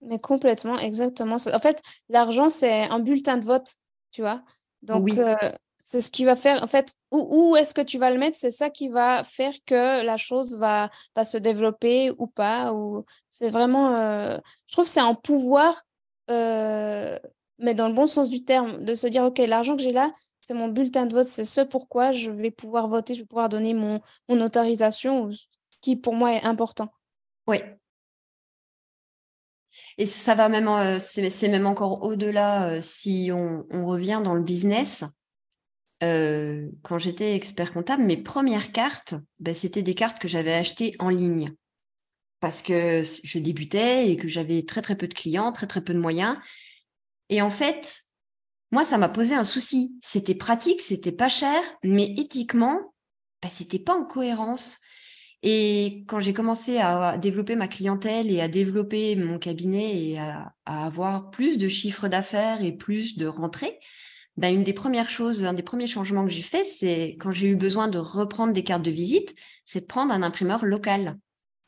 Mais 0.00 0.18
complètement, 0.18 0.78
exactement. 0.78 1.36
En 1.36 1.58
fait, 1.58 1.82
l'argent, 2.08 2.48
c'est 2.48 2.82
un 2.84 3.00
bulletin 3.00 3.36
de 3.38 3.44
vote, 3.44 3.74
tu 4.10 4.22
vois. 4.22 4.42
Donc, 4.82 5.10
euh, 5.10 5.34
c'est 5.78 6.00
ce 6.00 6.10
qui 6.10 6.24
va 6.24 6.36
faire, 6.36 6.62
en 6.62 6.66
fait, 6.66 6.94
où, 7.10 7.56
est-ce 7.56 7.74
que 7.74 7.80
tu 7.80 7.98
vas 7.98 8.10
le 8.10 8.18
mettre, 8.18 8.36
c'est 8.38 8.50
ça 8.50 8.70
qui 8.70 8.88
va 8.88 9.24
faire 9.24 9.54
que 9.66 10.04
la 10.04 10.16
chose 10.16 10.56
va, 10.56 10.90
va 11.16 11.24
se 11.24 11.38
développer 11.38 12.12
ou 12.18 12.26
pas. 12.26 12.72
Ou... 12.72 13.04
C'est 13.28 13.50
vraiment, 13.50 13.96
euh, 13.96 14.38
je 14.66 14.74
trouve 14.74 14.84
que 14.84 14.90
c'est 14.90 15.00
un 15.00 15.14
pouvoir, 15.14 15.82
euh, 16.30 17.18
mais 17.58 17.74
dans 17.74 17.88
le 17.88 17.94
bon 17.94 18.06
sens 18.06 18.28
du 18.28 18.44
terme, 18.44 18.84
de 18.84 18.94
se 18.94 19.06
dire, 19.06 19.24
OK, 19.24 19.38
l'argent 19.38 19.76
que 19.76 19.82
j'ai 19.82 19.92
là, 19.92 20.12
c'est 20.40 20.54
mon 20.54 20.68
bulletin 20.68 21.06
de 21.06 21.14
vote, 21.14 21.26
c'est 21.26 21.44
ce 21.44 21.60
pourquoi 21.60 22.12
je 22.12 22.30
vais 22.30 22.50
pouvoir 22.50 22.86
voter, 22.86 23.14
je 23.14 23.22
vais 23.22 23.26
pouvoir 23.26 23.48
donner 23.48 23.74
mon, 23.74 24.00
mon 24.28 24.40
autorisation, 24.40 25.30
qui 25.80 25.96
pour 25.96 26.14
moi 26.14 26.34
est 26.34 26.44
important. 26.44 26.88
Oui, 27.46 27.58
et 29.98 30.06
ça 30.06 30.36
va 30.36 30.48
même, 30.48 30.68
euh, 30.68 30.98
c'est 31.00 31.48
même 31.48 31.66
encore 31.66 32.04
au-delà 32.04 32.68
euh, 32.68 32.80
si 32.80 33.30
on, 33.32 33.66
revient 33.86 34.20
dans 34.22 34.34
le 34.34 34.42
business. 34.42 35.04
Euh, 36.04 36.68
quand 36.82 36.98
j'étais 36.98 37.34
expert 37.34 37.72
comptable, 37.72 38.04
mes 38.04 38.16
premières 38.16 38.70
cartes, 38.70 39.14
ben, 39.40 39.52
c'était 39.52 39.82
des 39.82 39.96
cartes 39.96 40.20
que 40.20 40.28
j'avais 40.28 40.54
achetées 40.54 40.94
en 41.00 41.08
ligne 41.08 41.52
parce 42.38 42.62
que 42.62 43.02
je 43.02 43.38
débutais 43.40 44.08
et 44.08 44.16
que 44.16 44.28
j'avais 44.28 44.62
très 44.62 44.80
peu 44.96 45.08
de 45.08 45.14
clients, 45.14 45.50
très 45.50 45.66
très 45.66 45.80
peu 45.80 45.92
de 45.92 45.98
moyens. 45.98 46.36
Et 47.28 47.42
en 47.42 47.50
fait, 47.50 48.04
moi, 48.70 48.84
ça 48.84 48.96
m'a 48.96 49.08
posé 49.08 49.34
un 49.34 49.44
souci. 49.44 49.98
C'était 50.04 50.36
pratique, 50.36 50.80
c'était 50.80 51.10
pas 51.10 51.28
cher, 51.28 51.60
mais 51.82 52.14
éthiquement, 52.16 52.94
ben, 53.42 53.50
c'était 53.50 53.80
pas 53.80 53.96
en 53.96 54.04
cohérence. 54.04 54.78
Et 55.42 56.04
quand 56.08 56.18
j'ai 56.18 56.32
commencé 56.32 56.78
à 56.78 57.16
développer 57.16 57.54
ma 57.54 57.68
clientèle 57.68 58.30
et 58.30 58.40
à 58.40 58.48
développer 58.48 59.14
mon 59.14 59.38
cabinet 59.38 60.02
et 60.04 60.18
à, 60.18 60.52
avoir 60.66 61.30
plus 61.30 61.58
de 61.58 61.68
chiffres 61.68 62.08
d'affaires 62.08 62.62
et 62.62 62.72
plus 62.72 63.16
de 63.16 63.26
rentrées, 63.26 63.78
ben 64.36 64.54
une 64.54 64.64
des 64.64 64.72
premières 64.72 65.10
choses, 65.10 65.44
un 65.44 65.52
des 65.52 65.62
premiers 65.62 65.86
changements 65.86 66.24
que 66.24 66.30
j'ai 66.30 66.42
fait, 66.42 66.64
c'est 66.64 67.16
quand 67.20 67.30
j'ai 67.32 67.48
eu 67.48 67.56
besoin 67.56 67.88
de 67.88 67.98
reprendre 67.98 68.52
des 68.52 68.64
cartes 68.64 68.84
de 68.84 68.90
visite, 68.90 69.34
c'est 69.64 69.80
de 69.80 69.86
prendre 69.86 70.12
un 70.12 70.22
imprimeur 70.22 70.64
local. 70.64 71.18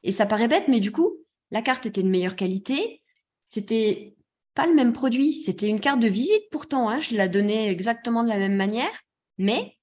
Et 0.02 0.12
ça 0.12 0.26
paraît 0.26 0.48
bête, 0.48 0.68
mais 0.68 0.80
du 0.80 0.92
coup, 0.92 1.18
la 1.50 1.62
carte 1.62 1.86
était 1.86 2.02
de 2.02 2.08
meilleure 2.08 2.36
qualité. 2.36 3.02
C'était 3.46 4.14
pas 4.54 4.66
le 4.66 4.74
même 4.74 4.92
produit. 4.92 5.32
C'était 5.32 5.68
une 5.68 5.80
carte 5.80 6.00
de 6.00 6.08
visite 6.08 6.44
pourtant. 6.50 6.88
Hein, 6.88 7.00
je 7.00 7.16
la 7.16 7.28
donnais 7.28 7.70
exactement 7.70 8.22
de 8.22 8.28
la 8.28 8.38
même 8.38 8.56
manière. 8.56 8.92
Mais, 9.38 9.76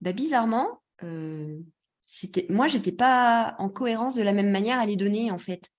ben 0.00 0.14
bizarrement, 0.14 0.82
euh, 1.02 1.58
c'était 2.18 2.46
moi 2.50 2.66
j'étais 2.66 2.92
pas 2.92 3.54
en 3.58 3.68
cohérence 3.68 4.14
de 4.14 4.22
la 4.22 4.32
même 4.32 4.50
manière 4.50 4.80
à 4.80 4.86
les 4.86 4.96
donner 4.96 5.30
en 5.30 5.38
fait. 5.38 5.70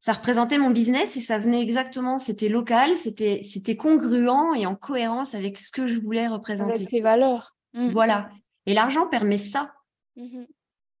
Ça 0.00 0.12
représentait 0.12 0.58
mon 0.58 0.70
business 0.70 1.16
et 1.16 1.20
ça 1.20 1.38
venait 1.38 1.62
exactement 1.62 2.18
c'était 2.18 2.48
local 2.48 2.94
c'était 2.96 3.42
c'était 3.48 3.76
congruent 3.76 4.54
et 4.56 4.66
en 4.66 4.76
cohérence 4.76 5.34
avec 5.34 5.58
ce 5.58 5.72
que 5.72 5.86
je 5.86 5.98
voulais 5.98 6.28
représenter. 6.28 6.74
Avec 6.74 6.88
tes 6.88 7.00
valeurs. 7.00 7.56
Mmh. 7.72 7.88
voilà. 7.90 8.30
Et 8.66 8.74
l'argent 8.74 9.06
permet 9.06 9.38
ça. 9.38 9.72
Mmh 10.16 10.44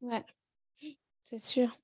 ouais. 0.02 0.24
C'est 1.24 1.38
sûr. 1.38 1.74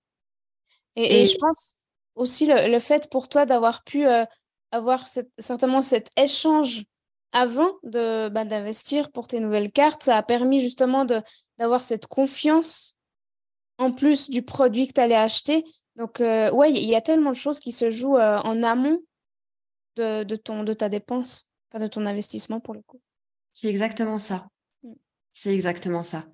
Et, 0.94 1.26
je 1.26 1.36
pense 1.36 1.74
aussi 2.14 2.46
le, 2.46 2.78
fait 2.78 3.10
pour 3.10 3.28
toi 3.28 3.44
d'avoir 3.44 3.82
pu 3.82 4.06
euh, 4.06 4.24
avoir 4.70 5.06
certainement 5.38 5.82
cet 5.82 6.10
échange 6.16 6.84
avant 7.32 7.72
de 7.82 8.28
bah, 8.28 8.44
d'investir 8.44 9.10
pour 9.10 9.26
tes 9.26 9.40
nouvelles 9.40 9.72
cartes, 9.72 10.02
ça 10.02 10.18
a 10.18 10.22
permis 10.22 10.60
justement 10.60 11.06
d'avoir 11.58 11.80
cette 11.80 12.06
confiance 12.06 12.96
en 13.78 13.92
plus 13.92 14.30
du 14.30 14.42
produit 14.42 14.86
que 14.86 14.92
tu 14.92 15.00
allais 15.00 15.14
acheter. 15.14 15.64
Donc, 15.96 16.20
euh, 16.20 16.50
ouais, 16.52 16.72
il 16.72 16.88
y 16.88 16.94
a 16.94 17.00
tellement 17.00 17.30
de 17.30 17.36
choses 17.36 17.60
qui 17.60 17.72
se 17.72 17.90
jouent 17.90 18.16
euh, 18.16 18.38
en 18.38 18.62
amont 18.62 19.00
de, 19.96 20.24
de, 20.24 20.36
ton, 20.36 20.62
de 20.62 20.72
ta 20.72 20.88
dépense, 20.88 21.50
pas 21.70 21.78
de 21.78 21.86
ton 21.86 22.06
investissement 22.06 22.60
pour 22.60 22.74
le 22.74 22.82
coup. 22.82 23.00
C'est 23.50 23.68
exactement 23.68 24.18
ça. 24.18 24.48
Mm. 24.82 24.92
C'est 25.32 25.54
exactement 25.54 26.02
ça. 26.02 26.24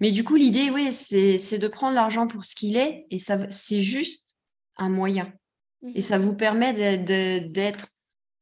Mais 0.00 0.10
du 0.10 0.24
coup, 0.24 0.36
l'idée, 0.36 0.70
oui, 0.70 0.92
c'est 0.92 1.58
de 1.58 1.68
prendre 1.68 1.94
l'argent 1.94 2.26
pour 2.26 2.44
ce 2.44 2.54
qu'il 2.54 2.76
est 2.76 3.06
et 3.10 3.18
ça, 3.18 3.50
c'est 3.50 3.82
juste 3.82 4.36
un 4.76 4.88
moyen. 4.88 5.32
Et 5.82 6.00
mm-hmm. 6.00 6.02
ça 6.02 6.18
vous 6.18 6.34
permet 6.34 6.72
d'être 6.98 7.86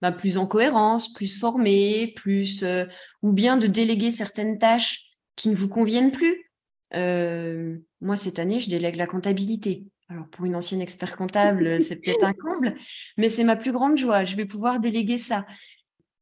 bah, 0.00 0.12
plus 0.12 0.38
en 0.38 0.46
cohérence, 0.46 1.12
plus 1.12 1.38
formé, 1.38 2.12
plus 2.16 2.62
euh, 2.62 2.84
ou 3.22 3.32
bien 3.32 3.56
de 3.56 3.66
déléguer 3.66 4.12
certaines 4.12 4.58
tâches 4.58 5.03
qui 5.36 5.48
ne 5.48 5.54
vous 5.54 5.68
conviennent 5.68 6.12
plus. 6.12 6.50
Euh, 6.94 7.78
moi, 8.00 8.16
cette 8.16 8.38
année, 8.38 8.60
je 8.60 8.70
délègue 8.70 8.96
la 8.96 9.06
comptabilité. 9.06 9.84
Alors, 10.08 10.28
pour 10.28 10.44
une 10.44 10.54
ancienne 10.54 10.80
expert 10.80 11.16
comptable, 11.16 11.82
c'est 11.82 11.96
peut-être 11.96 12.24
un 12.24 12.32
comble, 12.32 12.74
mais 13.16 13.28
c'est 13.28 13.44
ma 13.44 13.56
plus 13.56 13.72
grande 13.72 13.96
joie. 13.96 14.24
Je 14.24 14.36
vais 14.36 14.46
pouvoir 14.46 14.80
déléguer 14.80 15.18
ça. 15.18 15.46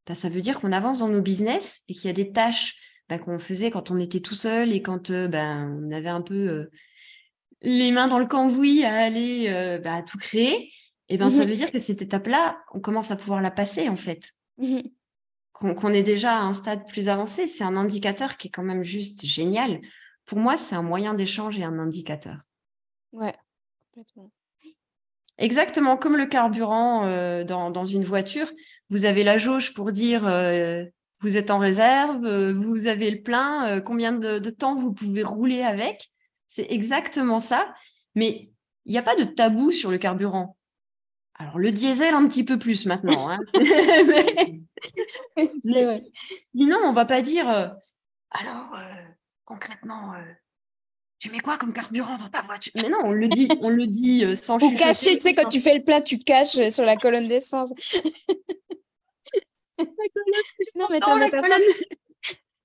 Bah, 0.06 0.14
ça 0.14 0.28
veut 0.28 0.40
dire 0.40 0.58
qu'on 0.58 0.72
avance 0.72 0.98
dans 1.00 1.08
nos 1.08 1.22
business 1.22 1.82
et 1.88 1.94
qu'il 1.94 2.06
y 2.06 2.10
a 2.10 2.14
des 2.14 2.32
tâches 2.32 2.76
bah, 3.08 3.18
qu'on 3.18 3.38
faisait 3.38 3.70
quand 3.70 3.90
on 3.90 3.98
était 3.98 4.20
tout 4.20 4.34
seul 4.34 4.72
et 4.72 4.82
quand 4.82 5.10
euh, 5.10 5.28
ben, 5.28 5.80
on 5.82 5.92
avait 5.92 6.08
un 6.08 6.22
peu 6.22 6.68
les 7.60 7.92
mains 7.92 8.08
dans 8.08 8.18
le 8.18 8.26
cambouis 8.26 8.84
à 8.84 8.94
aller 8.94 9.48
à 9.48 10.02
tout 10.02 10.18
créer 10.18 10.72
et 11.12 11.16
eh 11.16 11.18
ben, 11.18 11.28
ça 11.28 11.44
mmh 11.44 11.48
veut 11.48 11.56
dire 11.56 11.70
que 11.70 11.78
cette 11.78 12.00
étape-là, 12.00 12.64
on 12.72 12.80
commence 12.80 13.10
à 13.10 13.16
pouvoir 13.16 13.42
la 13.42 13.50
passer, 13.50 13.90
en 13.90 13.96
fait. 13.96 14.32
Mmh 14.56 14.80
qu'on 15.52 15.92
est 15.92 16.02
déjà 16.02 16.36
à 16.36 16.40
un 16.40 16.52
stade 16.52 16.86
plus 16.88 17.08
avancé, 17.08 17.46
c'est 17.46 17.64
un 17.64 17.76
indicateur 17.76 18.36
qui 18.36 18.48
est 18.48 18.50
quand 18.50 18.62
même 18.62 18.82
juste 18.82 19.24
génial. 19.24 19.80
Pour 20.24 20.38
moi, 20.38 20.56
c'est 20.56 20.74
un 20.74 20.82
moyen 20.82 21.14
d'échange 21.14 21.58
et 21.58 21.64
un 21.64 21.78
indicateur. 21.78 22.36
Ouais, 23.12 23.34
complètement. 23.92 24.30
Exactement 25.38 25.96
comme 25.96 26.16
le 26.16 26.26
carburant 26.26 27.06
euh, 27.06 27.44
dans, 27.44 27.84
une 27.84 28.04
voiture. 28.04 28.50
Vous 28.90 29.04
avez 29.04 29.24
la 29.24 29.38
jauge 29.38 29.74
pour 29.74 29.90
dire 29.90 30.26
euh, 30.26 30.84
vous 31.20 31.36
êtes 31.36 31.50
en 31.50 31.58
réserve, 31.58 32.24
euh, 32.24 32.52
vous 32.52 32.86
avez 32.86 33.10
le 33.10 33.22
plein, 33.22 33.80
combien 33.80 34.12
de, 34.12 34.38
de, 34.38 34.50
temps 34.50 34.78
vous 34.78 34.92
pouvez 34.92 35.22
rouler 35.22 35.62
avec. 35.62 36.10
C'est 36.48 36.70
exactement 36.70 37.38
ça. 37.38 37.74
Mais 38.14 38.50
il 38.84 38.92
n'y 38.92 38.98
a 38.98 39.02
pas 39.02 39.16
de 39.16 39.24
tabou 39.24 39.72
sur 39.72 39.90
le 39.90 39.98
carburant. 39.98 40.56
Alors, 41.42 41.58
le 41.58 41.72
diesel, 41.72 42.14
un 42.14 42.28
petit 42.28 42.44
peu 42.44 42.56
plus 42.56 42.86
maintenant. 42.86 43.28
Hein. 43.28 43.40
mais... 45.64 46.04
Sinon, 46.54 46.78
on 46.84 46.92
va 46.92 47.04
pas 47.04 47.20
dire 47.20 47.48
euh, 47.50 47.66
alors, 48.30 48.72
euh, 48.76 49.02
concrètement, 49.44 50.14
euh, 50.14 50.22
tu 51.18 51.30
mets 51.30 51.40
quoi 51.40 51.58
comme 51.58 51.72
carburant 51.72 52.16
dans 52.16 52.28
ta 52.28 52.42
voiture? 52.42 52.70
Mais 52.76 52.88
non, 52.88 52.98
on 53.02 53.10
le 53.10 53.26
dit, 53.26 53.48
on 53.60 53.70
le 53.70 53.88
dit 53.88 54.36
sans 54.36 54.62
Ou 54.62 54.76
cacher, 54.76 55.16
tu 55.16 55.22
sais, 55.22 55.34
quand 55.34 55.48
tu 55.48 55.60
fais 55.60 55.76
le 55.76 55.82
plat, 55.82 56.00
tu 56.00 56.20
caches 56.20 56.68
sur 56.68 56.84
la 56.84 56.96
colonne 56.96 57.26
d'essence. 57.26 57.72
non, 60.76 60.86
mais 60.90 61.00
ta 61.00 61.16
métaphore, 61.16 61.58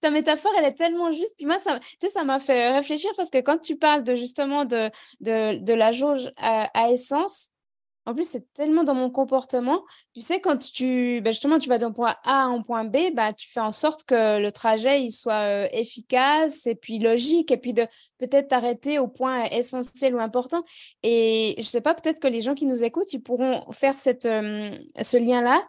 ta 0.02 0.12
métaphore, 0.12 0.54
elle 0.60 0.66
est 0.66 0.76
tellement 0.76 1.12
juste. 1.12 1.34
Puis 1.36 1.48
moi, 1.48 1.58
ça, 1.58 1.80
ça 2.10 2.24
m'a 2.24 2.38
fait 2.38 2.70
réfléchir 2.70 3.10
parce 3.18 3.32
que 3.32 3.40
quand 3.40 3.58
tu 3.58 3.76
parles 3.76 4.04
de 4.04 4.16
justement 4.16 4.66
de, 4.66 4.92
de, 5.20 5.58
de 5.58 5.74
la 5.74 5.92
jauge 5.92 6.32
à 6.38 6.92
essence, 6.92 7.54
en 8.08 8.14
plus, 8.14 8.24
c'est 8.24 8.54
tellement 8.54 8.86
dans 8.86 8.96
mon 8.96 9.10
comportement. 9.10 9.84
Tu 10.16 10.22
sais, 10.22 10.40
quand 10.40 10.58
tu, 10.58 11.20
bah, 11.22 11.32
justement, 11.32 11.60
tu 11.60 11.68
vas 11.68 11.78
d'un 11.78 11.92
point 11.92 12.16
A 12.24 12.44
à 12.44 12.46
un 12.46 12.62
point 12.62 12.86
B, 12.86 13.14
bah, 13.14 13.34
tu 13.34 13.50
fais 13.50 13.60
en 13.60 13.74
sorte 13.74 14.06
que 14.06 14.42
le 14.42 14.50
trajet 14.54 15.04
il 15.04 15.12
soit 15.12 15.66
euh, 15.66 15.68
efficace 15.74 16.68
et 16.68 16.76
puis 16.76 17.00
logique, 17.00 17.52
et 17.52 17.58
puis 17.58 17.74
de 17.74 17.86
peut-être 18.18 18.48
t'arrêter 18.48 18.98
au 18.98 19.10
point 19.10 19.44
essentiel 19.52 20.16
ou 20.16 20.20
important. 20.20 20.64
Et 21.04 21.56
je 21.58 21.64
sais 21.64 21.82
pas, 21.82 21.94
peut-être 21.96 22.22
que 22.22 22.30
les 22.30 22.40
gens 22.40 22.56
qui 22.56 22.66
nous 22.66 22.82
écoutent, 22.82 23.12
ils 23.12 23.22
pourront 23.22 23.70
faire 23.74 23.96
euh, 24.08 24.78
ce 25.02 25.18
lien-là. 25.18 25.68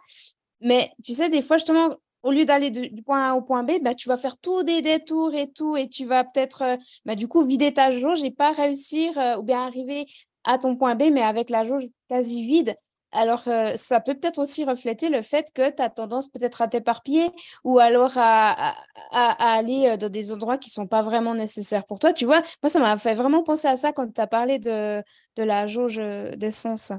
Mais 0.61 0.93
tu 1.03 1.11
sais, 1.11 1.27
des 1.27 1.41
fois, 1.41 1.57
justement, 1.57 1.97
au 2.23 2.31
lieu 2.31 2.45
d'aller 2.45 2.71
du 2.71 3.03
point 3.03 3.31
A 3.31 3.35
au 3.35 3.41
point 3.41 3.63
B, 3.63 3.81
bah, 3.81 3.95
tu 3.95 4.07
vas 4.07 4.17
faire 4.17 4.37
tous 4.37 4.63
des 4.63 4.81
détours 4.81 5.35
et 5.35 5.51
tout, 5.51 5.75
et 5.75 5.89
tu 5.89 6.05
vas 6.05 6.23
peut-être, 6.23 6.77
euh, 7.05 7.15
du 7.15 7.27
coup, 7.27 7.45
vider 7.45 7.73
ta 7.73 7.91
jauge 7.99 8.23
et 8.23 8.31
pas 8.31 8.51
réussir 8.53 9.11
ou 9.37 9.43
bien 9.43 9.65
arriver 9.65 10.05
à 10.45 10.57
ton 10.57 10.77
point 10.77 10.95
B, 10.95 11.11
mais 11.11 11.21
avec 11.21 11.49
la 11.49 11.65
jauge 11.65 11.89
quasi 12.09 12.45
vide. 12.45 12.75
Alors, 13.11 13.43
euh, 13.47 13.71
ça 13.75 13.99
peut 13.99 14.13
peut-être 14.13 14.37
aussi 14.37 14.63
refléter 14.63 15.09
le 15.09 15.21
fait 15.21 15.47
que 15.53 15.69
tu 15.71 15.81
as 15.81 15.89
tendance 15.89 16.29
peut-être 16.29 16.61
à 16.61 16.67
t'éparpiller 16.67 17.29
ou 17.63 17.79
alors 17.79 18.13
à, 18.15 18.75
aller 19.11 19.87
euh, 19.87 19.97
dans 19.97 20.09
des 20.09 20.31
endroits 20.31 20.57
qui 20.57 20.69
ne 20.69 20.73
sont 20.73 20.87
pas 20.87 21.01
vraiment 21.01 21.33
nécessaires 21.33 21.85
pour 21.85 21.97
toi. 21.97 22.13
Tu 22.13 22.25
vois, 22.25 22.41
moi, 22.61 22.69
ça 22.69 22.79
m'a 22.79 22.97
fait 22.97 23.15
vraiment 23.15 23.41
penser 23.41 23.67
à 23.67 23.77
ça 23.77 23.93
quand 23.93 24.13
tu 24.13 24.21
as 24.21 24.27
parlé 24.27 24.59
de, 24.59 25.01
de 25.37 25.43
la 25.43 25.65
jauge 25.65 25.97
euh, 25.99 26.35
d'essence. 26.35 26.91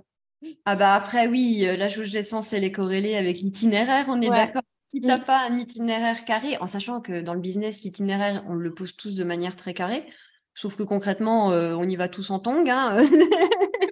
Ah 0.64 0.74
bah 0.74 0.94
après, 0.94 1.26
oui, 1.28 1.66
la 1.76 1.86
jauge 1.86 2.12
d'essence, 2.12 2.54
elle 2.54 2.64
est 2.64 2.72
corrélée 2.72 3.14
avec 3.14 3.38
l'itinéraire, 3.40 4.06
on 4.08 4.22
est 4.22 4.30
d'accord. 4.30 4.62
Si 4.90 5.00
tu 5.00 5.06
n'as 5.06 5.18
mm. 5.18 5.24
pas 5.24 5.46
un 5.46 5.58
itinéraire 5.58 6.24
carré, 6.24 6.56
en 6.60 6.66
sachant 6.66 7.00
que 7.00 7.20
dans 7.20 7.34
le 7.34 7.40
business, 7.40 7.82
l'itinéraire, 7.82 8.42
on 8.48 8.54
le 8.54 8.70
pose 8.70 8.96
tous 8.96 9.14
de 9.14 9.22
manière 9.22 9.54
très 9.54 9.74
carrée, 9.74 10.06
sauf 10.54 10.76
que 10.76 10.82
concrètement, 10.82 11.48
on 11.48 11.86
y 11.86 11.94
va 11.94 12.08
tous 12.08 12.30
en 12.30 12.38
tongs. 12.38 12.68
Hein. 12.68 12.96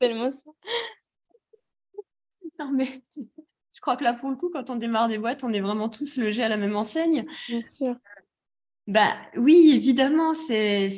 Tellement 0.00 0.30
ça. 0.30 0.50
Non 2.58 2.72
mais 2.72 3.02
je 3.80 3.82
crois 3.82 3.96
que 3.96 4.04
là, 4.04 4.12
pour 4.12 4.28
le 4.28 4.36
coup, 4.36 4.50
quand 4.52 4.68
on 4.68 4.76
démarre 4.76 5.08
des 5.08 5.16
boîtes, 5.16 5.42
on 5.42 5.54
est 5.54 5.60
vraiment 5.60 5.88
tous 5.88 6.18
logés 6.18 6.42
à 6.42 6.48
la 6.48 6.58
même 6.58 6.76
enseigne. 6.76 7.24
Bien 7.48 7.62
sûr. 7.62 7.96
Bah 8.86 9.16
oui, 9.36 9.72
évidemment, 9.74 10.34
c'est 10.34 10.92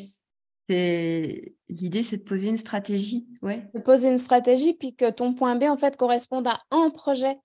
l'idée, 0.68 2.02
c'est 2.02 2.16
de 2.16 2.22
poser 2.24 2.48
une 2.48 2.56
stratégie. 2.56 3.28
Ouais. 3.40 3.70
De 3.72 3.80
poser 3.80 4.10
une 4.10 4.18
stratégie, 4.18 4.74
puis 4.74 4.96
que 4.96 5.12
ton 5.12 5.32
point 5.32 5.54
B, 5.54 5.64
en 5.64 5.76
fait, 5.76 5.96
corresponde 5.96 6.48
à 6.48 6.60
un 6.72 6.90
projet. 6.90 7.36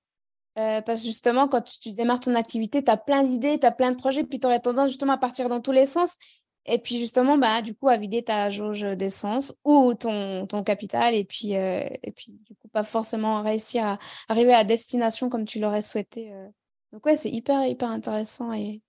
Euh, 0.57 0.81
parce 0.81 1.01
que 1.01 1.07
justement, 1.07 1.47
quand 1.47 1.61
tu, 1.61 1.91
démarres 1.91 2.19
ton 2.19 2.33
activité, 2.33 2.83
tu 2.83 2.89
as 2.89 2.97
plein 2.97 3.23
d'idées, 3.23 3.59
tu 3.59 3.67
as 3.67 3.71
plein 3.71 3.91
de 3.91 3.97
projets, 3.97 4.23
puis 4.23 4.39
tu 4.39 4.47
aurais 4.47 4.59
tendance 4.59 4.87
justement 4.87 5.13
à 5.13 5.17
partir 5.17 5.49
dans 5.49 5.61
tous 5.61 5.71
les 5.71 5.85
sens. 5.85 6.17
Et 6.67 6.79
puis 6.79 6.97
justement, 6.97 7.37
bah, 7.37 7.61
du 7.61 7.73
coup, 7.73 7.87
à 7.87 7.97
vider 7.97 8.23
ta 8.23 8.49
jauge 8.49 8.81
d'essence 8.81 9.57
ou 9.63 9.93
ton, 9.93 10.45
ton 10.47 10.63
capital, 10.63 11.15
et 11.15 11.23
puis, 11.23 11.55
euh, 11.55 11.87
et 12.03 12.11
puis 12.11 12.33
du 12.41 12.55
coup, 12.55 12.67
pas 12.67 12.83
forcément 12.83 13.41
réussir 13.41 13.85
à 13.85 13.99
arriver 14.27 14.53
à 14.53 14.65
destination 14.65 15.29
comme 15.29 15.45
tu 15.45 15.59
l'aurais 15.59 15.81
souhaité. 15.81 16.33
Euh. 16.33 16.47
Donc 16.91 17.05
ouais, 17.05 17.15
c'est 17.15 17.29
hyper, 17.29 17.65
hyper 17.65 17.89
intéressant 17.89 18.51
et 18.53 18.81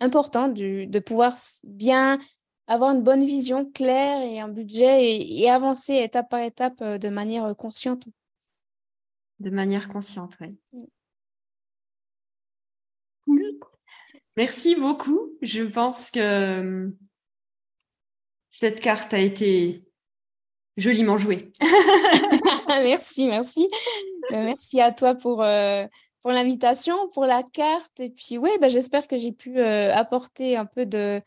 important 0.00 0.48
de 0.48 0.98
pouvoir 0.98 1.34
bien 1.64 2.18
avoir 2.66 2.94
une 2.94 3.02
bonne 3.02 3.24
vision 3.24 3.70
claire 3.70 4.22
et 4.22 4.40
un 4.40 4.48
budget 4.48 5.18
et, 5.20 5.50
avancer 5.50 5.94
étape 5.94 6.30
par 6.30 6.40
étape 6.40 6.80
euh, 6.82 6.98
de 6.98 7.08
manière 7.08 7.54
consciente. 7.56 8.08
De 9.40 9.50
manière 9.50 9.88
consciente, 9.88 10.34
oui. 10.40 10.58
Mm. 10.72 10.84
Merci 14.36 14.74
beaucoup. 14.74 15.30
Je 15.42 15.62
pense 15.62 16.10
que 16.10 16.92
cette 18.56 18.78
carte 18.78 19.12
a 19.12 19.18
été 19.18 19.82
joliment 20.76 21.18
jouée. 21.18 21.50
merci, 22.68 23.26
merci. 23.26 23.68
Euh, 24.30 24.44
merci 24.44 24.80
à 24.80 24.92
toi 24.92 25.16
pour, 25.16 25.42
euh, 25.42 25.86
pour 26.22 26.30
l'invitation, 26.30 27.08
pour 27.08 27.24
la 27.26 27.42
carte. 27.42 27.98
Et 27.98 28.10
puis, 28.10 28.38
oui, 28.38 28.50
bah, 28.60 28.68
j'espère 28.68 29.08
que 29.08 29.16
j'ai 29.16 29.32
pu 29.32 29.58
euh, 29.58 29.92
apporter 29.92 30.56
un 30.56 30.66
peu 30.66 30.86
de, 30.86 31.20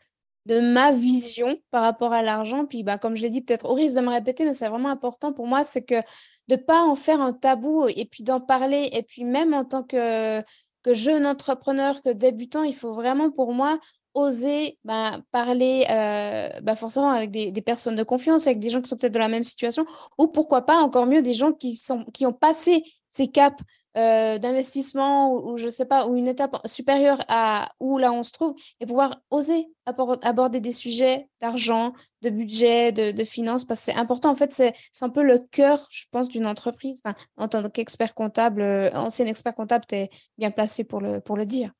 ma 0.46 0.90
vision 0.92 1.60
par 1.70 1.82
rapport 1.82 2.14
à 2.14 2.22
l'argent. 2.22 2.64
Puis, 2.64 2.82
bah, 2.82 2.96
comme 2.96 3.14
je 3.14 3.20
l'ai 3.20 3.30
dit, 3.30 3.42
peut-être 3.42 3.66
au 3.68 3.74
risque 3.74 3.96
de 3.96 4.00
me 4.00 4.08
répéter, 4.08 4.46
mais 4.46 4.54
c'est 4.54 4.68
vraiment 4.68 4.88
important 4.88 5.34
pour 5.34 5.46
moi, 5.46 5.64
c'est 5.64 5.84
que 5.84 6.00
de 6.48 6.54
ne 6.54 6.56
pas 6.56 6.82
en 6.82 6.94
faire 6.94 7.20
un 7.20 7.34
tabou 7.34 7.88
et 7.88 8.06
puis 8.06 8.22
d'en 8.22 8.40
parler. 8.40 8.88
Et 8.94 9.02
puis, 9.02 9.24
même 9.24 9.52
en 9.52 9.66
tant 9.66 9.82
que 9.82 10.42
jeune 10.86 11.26
entrepreneur, 11.26 12.00
que 12.00 12.08
débutant, 12.08 12.62
il 12.62 12.74
faut 12.74 12.94
vraiment 12.94 13.30
pour 13.30 13.52
moi 13.52 13.78
oser 14.14 14.78
bah, 14.84 15.20
parler 15.32 15.86
euh, 15.90 16.48
bah, 16.62 16.74
forcément 16.74 17.10
avec 17.10 17.30
des, 17.30 17.52
personnes 17.62 17.96
de 17.96 18.02
confiance, 18.02 18.46
avec 18.46 18.58
des 18.58 18.70
gens 18.70 18.80
qui 18.80 18.88
sont 18.88 18.96
peut-être 18.96 19.14
dans 19.14 19.20
la 19.20 19.28
même 19.28 19.44
situation, 19.44 19.84
ou 20.18 20.28
pourquoi 20.28 20.62
pas 20.62 20.78
encore 20.78 21.06
mieux 21.06 21.22
des 21.22 21.34
gens 21.34 21.52
qui, 21.52 21.74
sont, 21.76 22.04
qui 22.12 22.26
ont 22.26 22.32
passé 22.32 22.82
ces 23.08 23.28
caps 23.28 23.62
euh, 23.96 24.38
d'investissement 24.38 25.32
ou, 25.32 25.56
je 25.56 25.68
sais 25.68 25.86
pas, 25.86 26.06
ou 26.06 26.14
une 26.16 26.28
étape 26.28 26.56
supérieure 26.66 27.24
à 27.26 27.72
où 27.80 27.98
là 27.98 28.12
on 28.12 28.22
se 28.22 28.30
trouve, 28.30 28.54
et 28.80 28.86
pouvoir 28.86 29.20
oser 29.30 29.66
aborder 29.86 30.60
des 30.60 30.70
sujets 30.72 31.28
d'argent, 31.40 31.94
de 32.22 32.30
budget, 32.30 32.92
de, 32.92 33.24
finances, 33.24 33.64
parce 33.64 33.80
que 33.80 33.92
c'est 33.92 33.98
important. 33.98 34.30
En 34.30 34.34
fait, 34.34 34.52
c'est 34.52 34.74
un 35.00 35.08
peu 35.08 35.22
le 35.22 35.38
cœur, 35.50 35.84
je 35.90 36.04
pense, 36.10 36.28
d'une 36.28 36.46
entreprise. 36.46 37.00
en 37.36 37.48
tant 37.48 37.68
qu'expert 37.70 38.14
comptable, 38.14 38.60
euh, 38.60 38.90
ancien 38.92 39.26
expert 39.26 39.54
comptable, 39.54 39.86
tu 39.88 39.96
es 39.96 40.10
bien 40.36 40.50
placé 40.50 40.84
pour 40.84 41.00
le, 41.00 41.20
pour 41.20 41.36
le 41.36 41.46
dire. 41.46 41.72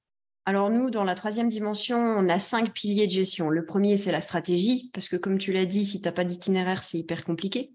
Alors 0.49 0.71
nous, 0.71 0.89
dans 0.89 1.05
la 1.05 1.15
troisième 1.15 1.51
dimension, 1.51 1.99
on 1.99 2.27
a 2.27 2.39
cinq 2.39 2.73
piliers 2.73 3.07
de 3.07 3.13
gestion. 3.13 3.51
Le 3.51 3.67
premier, 3.67 3.99
c'est 3.99 4.13
la 4.13 4.23
stratégie, 4.23 4.91
parce 4.95 5.11
que 5.11 5.17
comme 5.17 5.37
tu 5.37 5.53
l'as 5.53 5.67
dit, 5.67 5.85
si 5.85 6.01
tu 6.01 6.09
n'as 6.09 6.13
pas 6.13 6.25
d'itinéraire, 6.25 6.83
c'est 6.83 6.97
hyper 6.97 7.27
compliqué. 7.27 7.75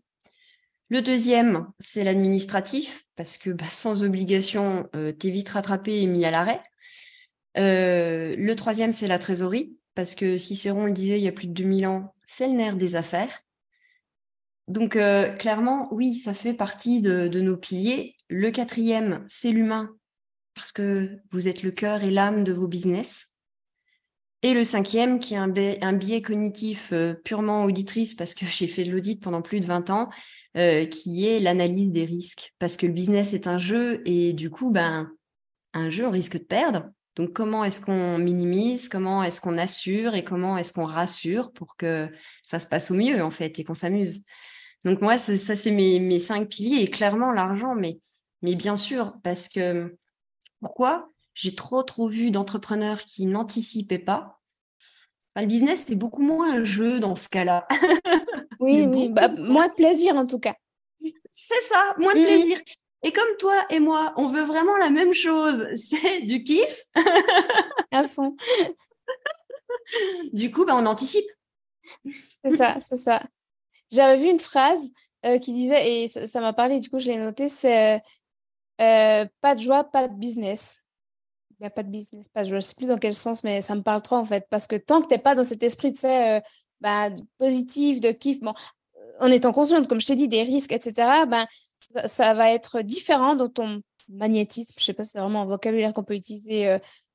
Le 0.90 1.04
deuxième, 1.04 1.68
c'est 1.78 2.04
l'administratif, 2.04 3.06
parce 3.16 3.38
que 3.38 3.52
bah, 3.52 3.70
sans 3.70 4.04
obligation, 4.04 4.90
euh, 4.96 5.14
tu 5.14 5.28
es 5.28 5.30
vite 5.30 5.50
rattrapé 5.50 6.02
et 6.02 6.08
mis 6.08 6.26
à 6.26 6.32
l'arrêt. 6.32 6.64
Euh, 7.60 8.36
le 8.36 8.56
troisième, 8.56 8.92
c'est 8.92 9.08
la 9.08 9.20
trésorerie, 9.20 9.78
parce 9.94 10.16
que 10.16 10.36
Cicéron 10.38 10.88
le 10.88 10.94
disait 10.94 11.20
il 11.20 11.24
y 11.24 11.28
a 11.28 11.32
plus 11.32 11.50
de 11.50 11.54
2000 11.54 11.86
ans, 11.86 12.16
c'est 12.26 12.48
le 12.48 12.54
nerf 12.54 12.76
des 12.76 12.96
affaires. 12.96 13.44
Donc 14.68 14.96
euh, 14.96 15.32
clairement, 15.34 15.90
oui, 15.94 16.16
ça 16.16 16.34
fait 16.34 16.56
partie 16.56 17.04
de 17.04 17.40
nos 17.40 17.56
piliers. 17.56 18.16
Le 18.30 18.50
quatrième, 18.50 19.24
c'est 19.28 19.52
l'humain, 19.52 19.96
parce 20.56 20.72
que 20.72 21.20
vous 21.32 21.48
êtes 21.48 21.64
le 21.64 21.72
cœur 21.72 22.04
et 22.04 22.10
l'âme 22.10 22.44
de 22.44 22.54
vos 22.54 22.68
business. 22.68 23.28
Et 24.46 24.54
le 24.54 24.66
cinquième, 24.66 25.20
qui 25.20 25.36
est 25.36 25.38
un, 25.38 25.94
biais, 25.94 26.22
cognitif 26.22 26.92
euh, 26.92 27.14
purement 27.14 27.64
auditrice, 27.64 28.14
parce 28.14 28.36
que 28.36 28.46
j'ai 28.46 28.68
fait 28.68 28.84
de 28.84 28.92
l'audit 28.92 29.22
pendant 29.22 29.42
plus 29.42 29.62
de 29.62 29.66
20 29.66 29.90
ans, 29.90 30.10
euh, 30.58 30.86
qui 30.86 31.26
est 31.26 31.40
l'analyse 31.40 31.92
des 31.92 32.06
risques. 32.06 32.54
Parce 32.60 32.76
que 32.76 32.86
le 32.86 32.92
business 32.92 33.34
est 33.34 33.48
un 33.48 33.58
jeu 33.58 34.02
et 34.06 34.34
du 34.34 34.50
coup, 34.50 34.70
ben, 34.70 35.10
un 35.74 35.90
jeu, 35.90 36.06
on 36.06 36.12
risque 36.12 36.38
de 36.38 36.44
perdre. 36.44 36.90
Donc, 37.16 37.32
comment 37.32 37.64
est-ce 37.64 37.80
qu'on 37.80 38.18
minimise, 38.18 38.90
comment 38.90 39.24
est-ce 39.24 39.40
qu'on 39.40 39.58
assure 39.58 40.16
et 40.16 40.24
comment 40.24 40.58
est-ce 40.58 40.74
qu'on 40.74 40.86
rassure 40.86 41.54
pour 41.54 41.78
que 41.78 42.10
ça 42.44 42.60
se 42.60 42.68
passe 42.68 42.92
au 42.92 42.96
mieux, 42.96 43.24
en 43.24 43.30
fait, 43.30 43.60
et 43.60 43.64
qu'on 43.64 43.76
s'amuse? 43.76 44.26
Donc, 44.84 45.00
moi, 45.02 45.18
ça, 45.18 45.56
c'est 45.56 45.72
mes, 45.72 46.00
mes, 46.00 46.20
cinq 46.20 46.50
piliers. 46.50 46.82
Et 46.82 46.88
clairement, 46.88 47.32
l'argent, 47.32 47.76
mais, 47.76 48.00
mais 48.42 48.56
bien 48.56 48.76
sûr, 48.76 49.14
parce 49.24 49.48
que 49.48 49.96
pourquoi? 50.64 51.10
J'ai 51.34 51.56
trop, 51.56 51.84
trop 51.84 52.08
vu 52.08 52.32
d'entrepreneurs 52.32 53.02
qui 53.02 53.26
n'anticipaient 53.26 54.00
pas. 54.00 54.40
le 55.36 55.46
business, 55.46 55.86
c'est 55.88 55.96
beaucoup 55.96 56.22
moins 56.22 56.54
un 56.54 56.64
jeu 56.64 57.00
dans 57.00 57.16
ce 57.16 57.30
cas-là. 57.30 57.68
Oui, 58.60 58.88
oui, 58.88 59.10
bah, 59.10 59.28
moins 59.28 59.68
de 59.68 59.74
plaisir 59.74 60.16
en 60.16 60.26
tout 60.26 60.40
cas. 60.40 60.56
C'est 61.32 61.62
ça, 61.64 61.96
moins 61.98 62.14
de 62.14 62.20
mmh. 62.20 62.24
plaisir. 62.24 62.62
Et 63.02 63.12
comme 63.12 63.36
toi 63.38 63.66
et 63.70 63.82
moi, 63.82 64.14
on 64.16 64.30
veut 64.30 64.44
vraiment 64.44 64.78
la 64.78 64.90
même 64.90 65.14
chose, 65.14 65.68
c'est 65.76 66.22
du 66.22 66.44
kiff. 66.44 66.86
à 67.92 68.08
fond. 68.08 68.38
du 70.32 70.50
coup, 70.50 70.66
bah, 70.66 70.78
on 70.78 70.86
anticipe. 70.86 71.26
C'est 72.46 72.56
ça, 72.56 72.78
c'est 72.88 72.96
ça. 72.96 73.22
J'avais 73.92 74.22
vu 74.22 74.30
une 74.30 74.40
phrase 74.40 74.94
euh, 75.26 75.40
qui 75.40 75.52
disait, 75.52 76.04
et 76.04 76.08
ça 76.08 76.40
m'a 76.40 76.54
parlé, 76.54 76.80
du 76.80 76.90
coup, 76.90 77.00
je 77.00 77.08
l'ai 77.08 77.18
noté, 77.18 77.50
c'est 77.50 77.98
euh, 77.98 78.00
euh, 78.82 79.26
pas 79.42 79.56
de 79.56 79.60
joie, 79.62 79.84
pas 79.84 80.08
de 80.08 80.16
business. 80.16 80.80
Il 81.60 81.70
pas 81.70 81.84
de 81.84 81.90
business, 81.90 82.28
pas 82.28 82.44
de 82.44 82.50
joie. 82.50 82.60
Je 82.60 82.66
ne 82.66 82.70
sais 82.70 82.76
plus 82.76 82.88
dans 82.88 82.98
quel 82.98 83.16
sens, 83.16 83.44
mais 83.44 83.62
ça 83.62 83.76
me 83.76 83.82
parle 83.82 84.02
trop 84.02 84.18
en 84.18 84.26
fait. 84.26 84.48
Parce 84.50 84.68
que 84.68 84.76
tant 84.76 85.02
que 85.02 85.08
tu 85.08 85.14
n'es 85.14 85.20
pas 85.20 85.36
dans 85.36 85.44
cet 85.44 85.64
esprit 85.64 85.92
de 85.92 85.98
euh, 86.06 86.42
bah, 86.82 87.10
positif, 87.38 88.02
de 88.02 88.12
kiff, 88.12 88.42
bon, 88.42 88.54
en 89.20 89.28
étant 89.28 89.54
consciente, 89.54 89.88
comme 89.88 90.02
je 90.02 90.08
t'ai 90.08 90.16
dit, 90.16 90.28
des 90.28 90.44
risques, 90.44 90.74
etc., 90.74 91.26
ben, 91.28 91.46
ça, 92.06 92.34
va 92.34 92.52
être 92.52 92.82
différent 92.82 93.36
dans 93.36 93.50
ton 93.50 93.82
magnétisme. 94.10 94.74
Je 94.78 94.82
ne 94.82 94.86
sais 94.86 94.94
pas 94.94 95.04
si 95.06 95.12
c'est 95.12 95.20
vraiment 95.20 95.44
un 95.44 95.46
vocabulaire 95.46 95.94
qu'on 95.94 96.04
peut 96.04 96.16
utiliser 96.16 96.68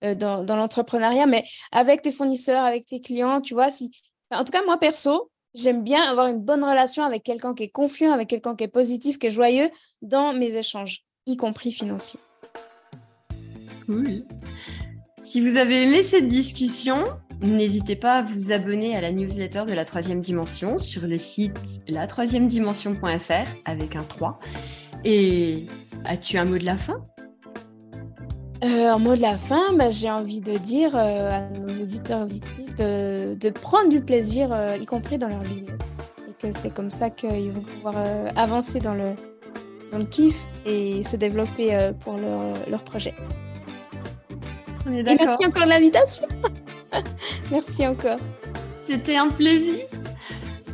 euh, 0.05 0.15
dans, 0.15 0.45
dans 0.45 0.57
l'entrepreneuriat, 0.57 1.27
mais 1.27 1.45
avec 1.73 2.01
tes 2.03 2.13
fournisseurs, 2.13 2.65
avec 2.65 2.87
tes 2.87 3.01
clients, 3.01 3.41
tu 3.43 3.55
vois, 3.55 3.71
si. 3.71 3.91
en 4.31 4.45
tout 4.45 4.53
cas, 4.53 4.65
moi 4.65 4.79
perso, 4.79 5.31
j'aime 5.53 5.83
bien 5.83 6.03
avoir 6.03 6.29
une 6.29 6.41
bonne 6.41 6.65
relation 6.65 7.03
avec 7.03 7.23
quelqu'un 7.23 7.55
qui 7.55 7.65
est 7.65 7.69
confiant, 7.69 8.13
avec 8.13 8.29
quelqu'un 8.29 8.57
qui 8.57 8.65
est 8.65 8.69
positif, 8.69 9.19
qui 9.19 9.27
est 9.27 9.31
joyeux 9.31 9.71
dans 10.01 10.33
mes 10.33 10.57
échanges 10.57 11.05
y 11.29 11.37
compris 11.37 11.71
financiers. 11.73 12.19
Oui. 13.89 14.25
Si 15.25 15.41
vous 15.41 15.57
avez 15.57 15.83
aimé 15.83 16.03
cette 16.03 16.27
discussion, 16.27 17.05
n'hésitez 17.43 17.97
pas 17.97 18.17
à 18.17 18.23
vous 18.23 18.51
abonner 18.51 18.97
à 18.97 19.01
la 19.01 19.13
newsletter 19.13 19.65
de 19.67 19.75
la 19.75 19.85
troisième 19.85 20.21
dimension 20.21 20.79
sur 20.79 21.07
le 21.07 21.19
site 21.19 21.57
la-troisième-dimension.fr 21.89 23.47
avec 23.67 23.95
un 23.95 24.05
3. 24.05 24.41
Et 25.05 25.67
as-tu 26.07 26.39
un 26.39 26.45
mot 26.45 26.59
de 26.59 26.65
la 26.65 26.77
fin? 26.77 27.05
Euh, 28.65 28.91
un 28.91 28.99
mot 28.99 29.15
de 29.15 29.21
la 29.21 29.39
fin, 29.39 29.73
bah, 29.75 29.91
j'ai 29.91 30.11
envie 30.11 30.41
de 30.41 30.59
dire 30.59 30.97
euh, 30.97 31.31
à 31.31 31.49
nos 31.51 31.73
auditeurs 31.83 32.21
et 32.21 32.25
auditrices 32.25 32.75
de, 32.75 33.51
prendre 33.51 33.91
du 33.91 34.01
plaisir, 34.01 34.53
euh, 34.53 34.77
y 34.77 34.87
compris 34.87 35.19
dans 35.19 35.29
leur 35.29 35.41
business. 35.41 35.81
Et 36.29 36.33
que 36.41 36.59
c'est 36.59 36.75
comme 36.75 36.91
ça 36.91 37.11
qu'ils 37.11 37.53
vont 37.53 37.61
pouvoir 37.61 37.95
avancer 38.35 38.81
dans 38.81 38.95
le, 38.95 39.15
dans 39.93 39.99
le 39.99 40.05
kiff 40.05 40.49
et 40.69 41.03
se 41.03 41.17
développer 41.17 41.75
euh, 41.75 41.93
pour 41.93 42.17
leur, 42.17 42.69
leur 42.69 42.83
projet. 42.83 43.15
et 44.87 45.03
merci 45.03 45.47
encore 45.47 45.65
de 45.65 45.69
l'invitation. 45.69 46.27
merci 47.51 47.87
encore. 47.87 48.19
C'était 48.87 49.17
un 49.17 49.29
plaisir. 49.29 49.85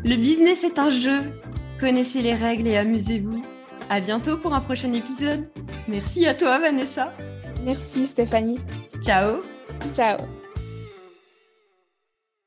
Le 0.04 0.16
business 0.16 0.64
est 0.64 0.78
un 0.78 0.90
jeu. 0.90 1.40
Connaissez 1.80 2.22
les 2.22 2.34
règles 2.34 2.68
et 2.68 2.76
amusez-vous. 2.76 3.42
À 3.90 4.00
bientôt 4.00 4.36
pour 4.36 4.54
un 4.54 4.60
prochain 4.60 4.92
épisode. 4.92 5.48
Merci 5.88 6.26
à 6.26 6.34
toi, 6.34 6.58
Vanessa. 6.58 7.12
Merci, 7.64 8.06
Stéphanie. 8.06 8.60
Ciao. 9.02 9.40
Ciao. 9.94 10.43